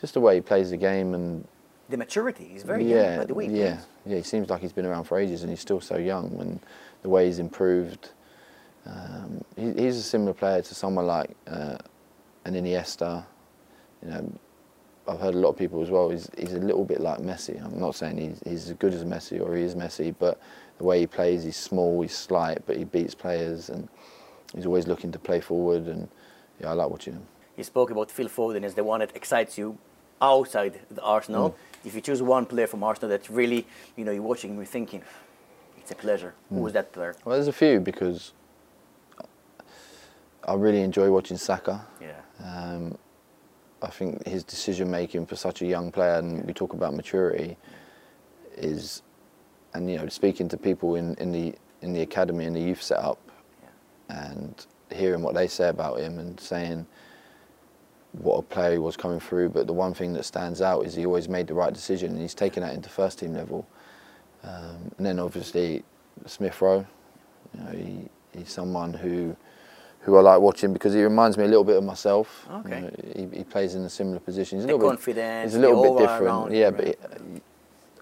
Just 0.00 0.14
the 0.14 0.20
way 0.20 0.34
he 0.34 0.40
plays 0.40 0.70
the 0.70 0.76
game, 0.76 1.14
and 1.14 1.46
The 1.90 1.96
maturity. 1.96 2.48
He's 2.48 2.64
very 2.64 2.84
yeah, 2.84 3.10
young, 3.10 3.18
by 3.18 3.24
the 3.26 3.34
way. 3.34 3.46
yeah, 3.46 3.78
yeah. 4.04 4.16
He 4.16 4.22
seems 4.24 4.50
like 4.50 4.62
he's 4.62 4.72
been 4.72 4.86
around 4.86 5.04
for 5.04 5.16
ages, 5.16 5.42
and 5.42 5.50
he's 5.50 5.60
still 5.60 5.80
so 5.80 5.96
young. 5.96 6.36
And 6.40 6.58
the 7.02 7.08
way 7.08 7.26
he's 7.26 7.38
improved, 7.38 8.10
um, 8.84 9.44
he, 9.54 9.72
he's 9.74 9.96
a 9.96 10.02
similar 10.02 10.32
player 10.34 10.60
to 10.60 10.74
someone 10.74 11.06
like 11.06 11.30
uh, 11.46 11.76
an 12.44 12.54
Iniesta. 12.54 13.24
You 14.02 14.10
know, 14.10 14.32
I've 15.08 15.20
heard 15.20 15.34
a 15.34 15.38
lot 15.38 15.50
of 15.50 15.56
people 15.56 15.82
as 15.82 15.90
well. 15.90 16.10
He's 16.10 16.28
he's 16.38 16.52
a 16.52 16.58
little 16.58 16.84
bit 16.84 17.00
like 17.00 17.18
Messi. 17.18 17.62
I'm 17.64 17.78
not 17.78 17.94
saying 17.94 18.18
he's 18.18 18.40
he's 18.44 18.70
as 18.70 18.76
good 18.76 18.94
as 18.94 19.04
Messi 19.04 19.40
or 19.40 19.56
he 19.56 19.62
is 19.62 19.74
Messi, 19.74 20.14
but 20.18 20.40
the 20.78 20.84
way 20.84 21.00
he 21.00 21.06
plays, 21.06 21.44
he's 21.44 21.56
small, 21.56 22.02
he's 22.02 22.16
slight, 22.16 22.64
but 22.66 22.76
he 22.76 22.84
beats 22.84 23.14
players, 23.14 23.68
and 23.68 23.88
he's 24.54 24.66
always 24.66 24.86
looking 24.86 25.12
to 25.12 25.18
play 25.18 25.40
forward. 25.40 25.86
And 25.86 26.08
yeah, 26.60 26.70
I 26.70 26.72
like 26.72 26.90
watching 26.90 27.14
him. 27.14 27.26
You 27.56 27.64
spoke 27.64 27.90
about 27.90 28.10
Phil 28.10 28.28
Foden 28.28 28.64
as 28.64 28.74
the 28.74 28.84
one 28.84 29.00
that 29.00 29.14
excites 29.14 29.58
you 29.58 29.78
outside 30.20 30.80
the 30.90 31.02
Arsenal. 31.02 31.50
Mm. 31.50 31.54
If 31.84 31.94
you 31.94 32.00
choose 32.00 32.22
one 32.22 32.46
player 32.46 32.66
from 32.66 32.82
Arsenal 32.84 33.10
that 33.10 33.28
really, 33.28 33.66
you 33.96 34.04
know, 34.04 34.12
you're 34.12 34.22
watching 34.22 34.50
him, 34.50 34.56
you're 34.56 34.64
thinking, 34.64 35.02
it's 35.76 35.90
a 35.90 35.94
pleasure. 35.94 36.34
Mm. 36.52 36.58
Who 36.58 36.66
is 36.68 36.72
that 36.72 36.92
player? 36.92 37.14
Well, 37.24 37.34
there's 37.34 37.48
a 37.48 37.52
few 37.52 37.80
because 37.80 38.32
I 40.44 40.54
really 40.54 40.82
enjoy 40.82 41.10
watching 41.10 41.36
Saka. 41.36 41.86
Yeah. 42.00 42.20
Um, 42.44 42.98
I 43.80 43.88
think 43.88 44.26
his 44.26 44.44
decision 44.44 44.90
making 44.90 45.26
for 45.26 45.36
such 45.36 45.62
a 45.62 45.66
young 45.66 45.90
player, 45.90 46.14
and 46.14 46.44
we 46.44 46.52
talk 46.52 46.72
about 46.72 46.94
maturity, 46.94 47.56
is, 48.56 49.02
and 49.74 49.90
you 49.90 49.96
know, 49.96 50.08
speaking 50.08 50.48
to 50.48 50.56
people 50.56 50.96
in, 50.96 51.14
in 51.16 51.32
the 51.32 51.54
in 51.80 51.92
the 51.92 52.02
academy 52.02 52.44
and 52.44 52.54
the 52.54 52.60
youth 52.60 52.80
setup, 52.80 53.18
and 54.08 54.66
hearing 54.92 55.22
what 55.22 55.34
they 55.34 55.48
say 55.48 55.68
about 55.68 55.98
him 55.98 56.18
and 56.18 56.38
saying 56.38 56.86
what 58.12 58.36
a 58.36 58.42
player 58.42 58.72
he 58.72 58.78
was 58.78 58.96
coming 58.96 59.18
through. 59.18 59.48
But 59.48 59.66
the 59.66 59.72
one 59.72 59.94
thing 59.94 60.12
that 60.12 60.24
stands 60.24 60.62
out 60.62 60.86
is 60.86 60.94
he 60.94 61.06
always 61.06 61.28
made 61.28 61.46
the 61.46 61.54
right 61.54 61.72
decision, 61.72 62.12
and 62.12 62.20
he's 62.20 62.34
taken 62.34 62.62
that 62.62 62.74
into 62.74 62.88
first 62.88 63.18
team 63.18 63.34
level. 63.34 63.66
Um, 64.44 64.92
and 64.96 65.06
then 65.06 65.18
obviously 65.18 65.82
Smith 66.26 66.60
Rowe, 66.60 66.86
you 67.54 67.64
know, 67.64 67.70
he, 67.70 68.08
he's 68.38 68.50
someone 68.52 68.92
who 68.92 69.36
who 70.02 70.16
I 70.16 70.20
like 70.20 70.40
watching 70.40 70.72
because 70.72 70.94
he 70.94 71.02
reminds 71.02 71.36
me 71.38 71.44
a 71.44 71.48
little 71.48 71.64
bit 71.64 71.76
of 71.76 71.84
myself. 71.84 72.46
You 72.50 72.56
Okay. 72.56 72.80
know, 72.80 72.90
he, 73.32 73.38
he 73.38 73.44
plays 73.44 73.74
in 73.74 73.82
a 73.82 73.88
similar 73.90 74.18
position. 74.20 74.58
He's 74.58 74.64
a 74.64 74.68
little 74.68 74.90
bit, 74.90 75.00
he's 75.44 75.54
a 75.54 75.58
little 75.60 75.82
bit 75.82 75.98
different. 75.98 76.22
around 76.26 76.52
Yeah, 76.54 76.70
but 76.70 76.86
he- 76.86 77.40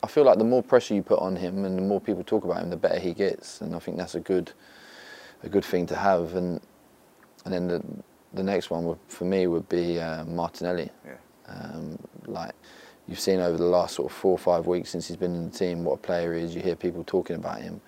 I 0.02 0.06
feel 0.06 0.24
like 0.24 0.38
the 0.38 0.44
more 0.44 0.62
pressure 0.62 0.94
you 0.94 1.02
put 1.02 1.18
on 1.18 1.36
him 1.36 1.64
and 1.66 1.76
the 1.76 1.82
more 1.82 2.00
people 2.00 2.24
talk 2.24 2.44
about 2.44 2.62
him, 2.62 2.70
the 2.70 2.76
better 2.76 2.98
he 2.98 3.12
gets. 3.12 3.60
And 3.60 3.74
I 3.76 3.78
think 3.80 3.98
that's 3.98 4.14
a 4.14 4.20
good 4.20 4.52
a 5.42 5.48
good 5.48 5.64
thing 5.64 5.86
to 5.86 5.96
have. 5.96 6.34
And 6.34 6.60
and 7.44 7.52
then 7.52 7.68
the 7.68 7.82
the 8.32 8.42
next 8.42 8.70
one 8.70 8.84
would, 8.86 8.98
for 9.08 9.24
me 9.24 9.46
would 9.46 9.68
be 9.68 9.98
uh, 10.00 10.24
Martinelli. 10.24 10.90
Yeah. 11.04 11.12
Um, 11.48 11.98
like 12.26 12.54
you've 13.08 13.20
seen 13.20 13.40
over 13.40 13.58
the 13.58 13.64
last 13.64 13.96
sort 13.96 14.10
of 14.10 14.16
four 14.16 14.32
or 14.32 14.38
five 14.38 14.66
weeks 14.66 14.88
since 14.90 15.08
he's 15.08 15.16
been 15.18 15.34
in 15.34 15.50
the 15.50 15.56
team, 15.58 15.84
what 15.84 15.94
a 15.94 15.98
player 15.98 16.34
he 16.34 16.44
is. 16.44 16.54
You 16.54 16.62
hear 16.62 16.76
people 16.76 17.04
talking 17.04 17.36
about 17.36 17.60
him. 17.60 17.80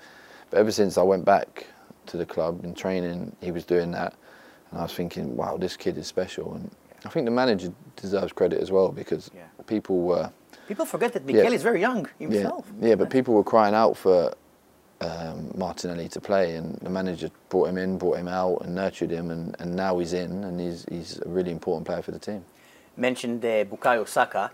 But 0.50 0.58
ever 0.58 0.70
since 0.72 0.98
I 0.98 1.02
went 1.02 1.24
back 1.24 1.66
to 2.06 2.16
the 2.16 2.26
club 2.26 2.64
in 2.64 2.74
training, 2.74 3.34
he 3.40 3.50
was 3.50 3.64
doing 3.64 3.90
that, 3.92 4.14
and 4.70 4.80
I 4.80 4.82
was 4.84 4.94
thinking, 4.94 5.36
wow, 5.36 5.56
this 5.56 5.76
kid 5.76 5.96
is 5.98 6.06
special. 6.06 6.54
And 6.54 6.70
I 7.04 7.08
think 7.08 7.26
the 7.26 7.30
manager 7.32 7.72
deserves 7.96 8.32
credit 8.32 8.60
as 8.60 8.70
well 8.70 8.90
because 8.90 9.30
Yeah. 9.34 9.42
people 9.66 10.00
were. 10.00 10.30
People 10.68 10.86
forget 10.86 11.12
that 11.12 11.24
Mikel 11.24 11.44
Yeah. 11.44 11.50
is 11.50 11.62
very 11.62 11.80
young 11.80 12.08
himself. 12.18 12.66
Yeah, 12.80 12.88
yeah, 12.90 12.94
but 12.94 13.10
people 13.10 13.34
were 13.34 13.44
crying 13.44 13.74
out 13.74 13.96
for 13.96 14.32
um, 15.00 15.50
Martinelli 15.56 16.08
to 16.10 16.20
play, 16.20 16.54
and 16.54 16.78
the 16.80 16.88
manager 16.90 17.28
brought 17.48 17.68
him 17.68 17.76
in, 17.76 17.98
brought 17.98 18.18
him 18.18 18.28
out, 18.28 18.58
and 18.62 18.72
nurtured 18.76 19.10
him, 19.10 19.30
and, 19.32 19.56
and 19.58 19.74
now 19.74 19.98
he's 19.98 20.12
in, 20.12 20.44
and 20.44 20.60
he's 20.60 20.86
he's 20.88 21.18
a 21.26 21.28
really 21.28 21.50
important 21.50 21.84
player 21.86 22.02
for 22.02 22.12
the 22.12 22.20
team. 22.20 22.44
mentioned 22.96 23.44
uh, 23.44 23.64
Bukayo 23.64 24.06
Saka. 24.06 24.50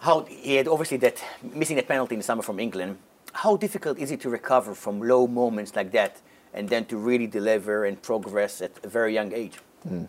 How 0.00 0.22
he 0.24 0.56
had 0.56 0.66
obviously 0.66 0.96
that 0.98 1.22
missing 1.42 1.76
that 1.76 1.86
penalty 1.86 2.14
in 2.14 2.18
the 2.20 2.24
summer 2.24 2.42
from 2.42 2.58
England. 2.58 2.96
How 3.32 3.56
difficult 3.56 3.98
is 3.98 4.10
it 4.10 4.20
to 4.22 4.28
recover 4.28 4.74
from 4.74 5.00
low 5.00 5.26
moments 5.28 5.74
like 5.76 5.90
that 5.92 6.20
and 6.54 6.68
then 6.68 6.84
to 6.86 6.96
really 6.96 7.26
deliver 7.26 7.84
and 7.84 8.00
progress 8.00 8.62
at 8.62 8.72
a 8.84 8.88
very 8.88 9.12
young 9.12 9.32
age. 9.32 9.58
Mm. 9.88 10.08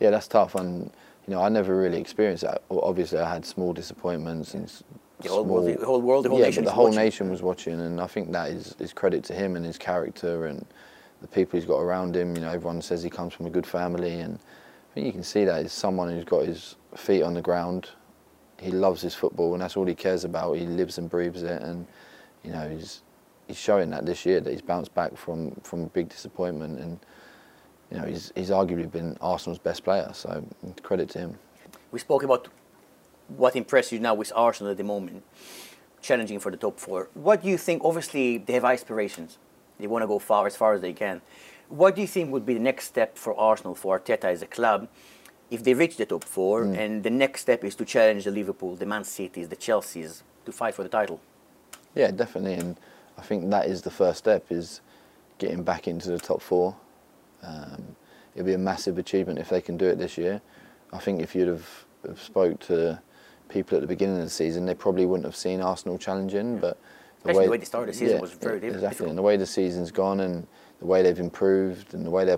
Yeah, 0.00 0.10
that's 0.10 0.28
tough, 0.28 0.54
and 0.54 0.90
you 1.26 1.34
know 1.34 1.40
I 1.42 1.48
never 1.48 1.76
really 1.76 1.98
experienced 2.00 2.44
that. 2.44 2.62
Obviously, 2.70 3.18
I 3.18 3.32
had 3.34 3.44
small 3.44 3.72
disappointments 3.72 4.54
and 4.54 4.68
The 5.22 5.28
whole 5.30 5.44
small, 5.44 5.56
world- 5.64 5.78
the 5.80 5.86
whole 5.86 6.00
world, 6.02 6.24
the 6.24 6.28
whole 6.30 6.38
yeah, 6.38 6.46
nation 6.46 6.64
the 6.64 6.70
whole 6.70 6.84
watching. 6.84 6.98
nation 7.00 7.30
was 7.30 7.42
watching, 7.42 7.80
and 7.80 8.00
I 8.00 8.06
think 8.06 8.30
that 8.32 8.50
is, 8.50 8.76
is 8.78 8.92
credit 8.92 9.24
to 9.24 9.32
him 9.34 9.56
and 9.56 9.64
his 9.64 9.78
character 9.78 10.46
and 10.46 10.64
the 11.20 11.26
people 11.28 11.58
he's 11.58 11.66
got 11.66 11.80
around 11.80 12.14
him. 12.14 12.36
You 12.36 12.42
know, 12.42 12.50
everyone 12.50 12.80
says 12.80 13.02
he 13.02 13.10
comes 13.10 13.34
from 13.34 13.46
a 13.46 13.50
good 13.50 13.66
family, 13.66 14.20
and 14.20 14.38
I 14.38 14.94
think 14.94 15.06
you 15.06 15.12
can 15.12 15.24
see 15.24 15.44
that 15.44 15.62
he's 15.62 15.72
someone 15.72 16.08
who's 16.10 16.24
got 16.24 16.46
his 16.46 16.76
feet 16.94 17.22
on 17.22 17.34
the 17.34 17.42
ground. 17.42 17.90
He 18.60 18.70
loves 18.70 19.00
his 19.02 19.14
football, 19.14 19.52
and 19.54 19.62
that's 19.62 19.76
all 19.76 19.86
he 19.86 19.94
cares 19.94 20.24
about. 20.24 20.52
He 20.54 20.66
lives 20.66 20.98
and 20.98 21.08
breathes 21.10 21.42
it, 21.42 21.62
and 21.62 21.86
you 22.44 22.52
know 22.52 22.68
he's 22.68 23.02
he's 23.48 23.56
showing 23.56 23.90
that 23.90 24.06
this 24.06 24.24
year 24.24 24.40
that 24.40 24.50
he's 24.50 24.62
bounced 24.62 24.94
back 24.94 25.16
from 25.16 25.50
from 25.64 25.82
a 25.82 25.86
big 25.86 26.08
disappointment, 26.08 26.78
and 26.78 27.00
you 27.90 27.98
know 27.98 28.06
he's 28.06 28.32
he's 28.36 28.50
arguably 28.50 28.90
been 28.90 29.16
Arsenal's 29.20 29.58
best 29.58 29.82
player. 29.82 30.10
So 30.12 30.44
credit 30.82 31.08
to 31.10 31.18
him. 31.18 31.38
We 31.90 31.98
spoke 31.98 32.22
about 32.22 32.48
what 33.28 33.56
impressed 33.56 33.90
you 33.90 33.98
now 33.98 34.14
with 34.14 34.32
Arsenal 34.36 34.70
at 34.70 34.76
the 34.76 34.84
moment, 34.84 35.24
challenging 36.00 36.38
for 36.38 36.50
the 36.52 36.56
top 36.56 36.78
four. 36.78 37.08
What 37.14 37.42
do 37.42 37.48
you 37.48 37.58
think? 37.58 37.82
Obviously, 37.84 38.38
they 38.38 38.52
have 38.52 38.64
aspirations. 38.64 39.38
They 39.80 39.86
want 39.86 40.02
to 40.02 40.06
go 40.06 40.18
far 40.18 40.46
as 40.46 40.56
far 40.56 40.74
as 40.74 40.80
they 40.80 40.92
can. 40.92 41.20
What 41.68 41.94
do 41.94 42.00
you 42.00 42.06
think 42.06 42.30
would 42.32 42.46
be 42.46 42.54
the 42.54 42.60
next 42.60 42.84
step 42.86 43.16
for 43.18 43.38
Arsenal, 43.38 43.74
for 43.74 43.98
Arteta 43.98 44.24
as 44.24 44.42
a 44.42 44.46
club, 44.46 44.88
if 45.50 45.62
they 45.62 45.74
reach 45.74 45.96
the 45.96 46.06
top 46.06 46.24
four? 46.24 46.64
Mm. 46.64 46.78
And 46.78 47.02
the 47.02 47.10
next 47.10 47.42
step 47.42 47.62
is 47.62 47.74
to 47.76 47.84
challenge 47.84 48.24
the 48.24 48.30
Liverpool, 48.30 48.74
the 48.74 48.86
Man 48.86 49.04
Cities, 49.04 49.48
the 49.48 49.56
Chelseas 49.56 50.22
to 50.46 50.52
fight 50.52 50.74
for 50.74 50.82
the 50.82 50.88
title. 50.88 51.20
Yeah, 51.94 52.10
definitely, 52.10 52.54
and 52.54 52.76
I 53.18 53.22
think 53.22 53.50
that 53.50 53.66
is 53.66 53.82
the 53.82 53.90
first 53.90 54.18
step 54.18 54.46
is 54.50 54.80
getting 55.38 55.62
back 55.62 55.88
into 55.88 56.10
the 56.10 56.18
top 56.18 56.40
four. 56.40 56.76
Um, 57.42 57.96
it'll 58.34 58.46
be 58.46 58.54
a 58.54 58.58
massive 58.58 58.98
achievement 58.98 59.38
if 59.38 59.48
they 59.48 59.60
can 59.60 59.76
do 59.76 59.86
it 59.86 59.98
this 59.98 60.16
year. 60.16 60.40
I 60.92 60.98
think 60.98 61.20
if 61.20 61.34
you'd 61.34 61.48
have, 61.48 61.68
have 62.06 62.20
spoke 62.20 62.60
to 62.60 63.00
people 63.48 63.76
at 63.76 63.80
the 63.80 63.86
beginning 63.86 64.18
of 64.18 64.24
the 64.24 64.30
season, 64.30 64.66
they 64.66 64.74
probably 64.74 65.06
wouldn't 65.06 65.26
have 65.26 65.36
seen 65.36 65.60
Arsenal 65.60 65.98
challenging. 65.98 66.58
But 66.58 66.78
Especially 67.18 67.44
the 67.46 67.50
way 67.50 67.56
they 67.58 67.64
started 67.64 67.94
the 67.94 67.98
season 67.98 68.20
was 68.20 68.32
very 68.32 68.60
different. 68.60 68.76
exactly, 68.76 69.08
and 69.08 69.18
the 69.18 69.22
way 69.22 69.36
the 69.36 69.46
season's 69.46 69.90
gone 69.90 70.20
and 70.20 70.46
the 70.78 70.86
way 70.86 71.02
they've 71.02 71.18
improved 71.18 71.94
and 71.94 72.06
the 72.06 72.10
way 72.10 72.24
they 72.24 72.36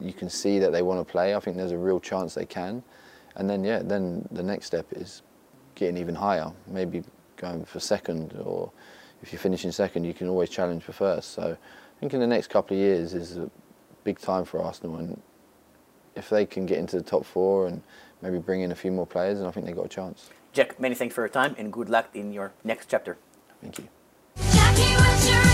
you 0.00 0.12
can 0.12 0.30
see 0.30 0.58
that 0.58 0.72
they 0.72 0.82
want 0.82 1.06
to 1.06 1.10
play. 1.10 1.34
I 1.34 1.40
think 1.40 1.56
there's 1.56 1.72
a 1.72 1.78
real 1.78 2.00
chance 2.00 2.34
they 2.34 2.46
can. 2.46 2.82
And 3.36 3.50
then 3.50 3.64
yeah, 3.64 3.80
then 3.82 4.26
the 4.30 4.42
next 4.42 4.66
step 4.66 4.86
is 4.92 5.22
getting 5.74 5.96
even 5.98 6.14
higher, 6.14 6.50
maybe 6.66 7.02
going 7.36 7.64
for 7.64 7.80
second, 7.80 8.40
or 8.42 8.70
if 9.24 9.32
you're 9.32 9.40
finishing 9.40 9.72
second, 9.72 10.04
you 10.04 10.12
can 10.12 10.28
always 10.28 10.50
challenge 10.50 10.82
for 10.82 10.92
first. 10.92 11.32
So 11.32 11.42
I 11.42 12.00
think 12.00 12.12
in 12.12 12.20
the 12.20 12.26
next 12.26 12.50
couple 12.50 12.76
of 12.76 12.80
years 12.82 13.14
is 13.14 13.38
a 13.38 13.50
big 14.04 14.18
time 14.18 14.44
for 14.44 14.62
Arsenal, 14.62 14.96
and 14.96 15.18
if 16.14 16.28
they 16.28 16.44
can 16.44 16.66
get 16.66 16.76
into 16.76 16.98
the 16.98 17.02
top 17.02 17.24
four 17.24 17.66
and 17.66 17.82
maybe 18.20 18.38
bring 18.38 18.60
in 18.60 18.70
a 18.70 18.74
few 18.74 18.92
more 18.92 19.06
players, 19.06 19.38
then 19.38 19.46
I 19.46 19.50
think 19.50 19.64
they've 19.64 19.74
got 19.74 19.86
a 19.86 19.88
chance. 19.88 20.28
Jack, 20.52 20.78
many 20.78 20.94
thanks 20.94 21.14
for 21.14 21.22
your 21.22 21.30
time 21.30 21.54
and 21.56 21.72
good 21.72 21.88
luck 21.88 22.10
in 22.12 22.34
your 22.34 22.52
next 22.64 22.90
chapter. 22.90 23.16
Thank 23.62 23.78
you. 23.78 23.88
Jackie, 24.36 24.94
what's 24.94 25.30
your 25.30 25.53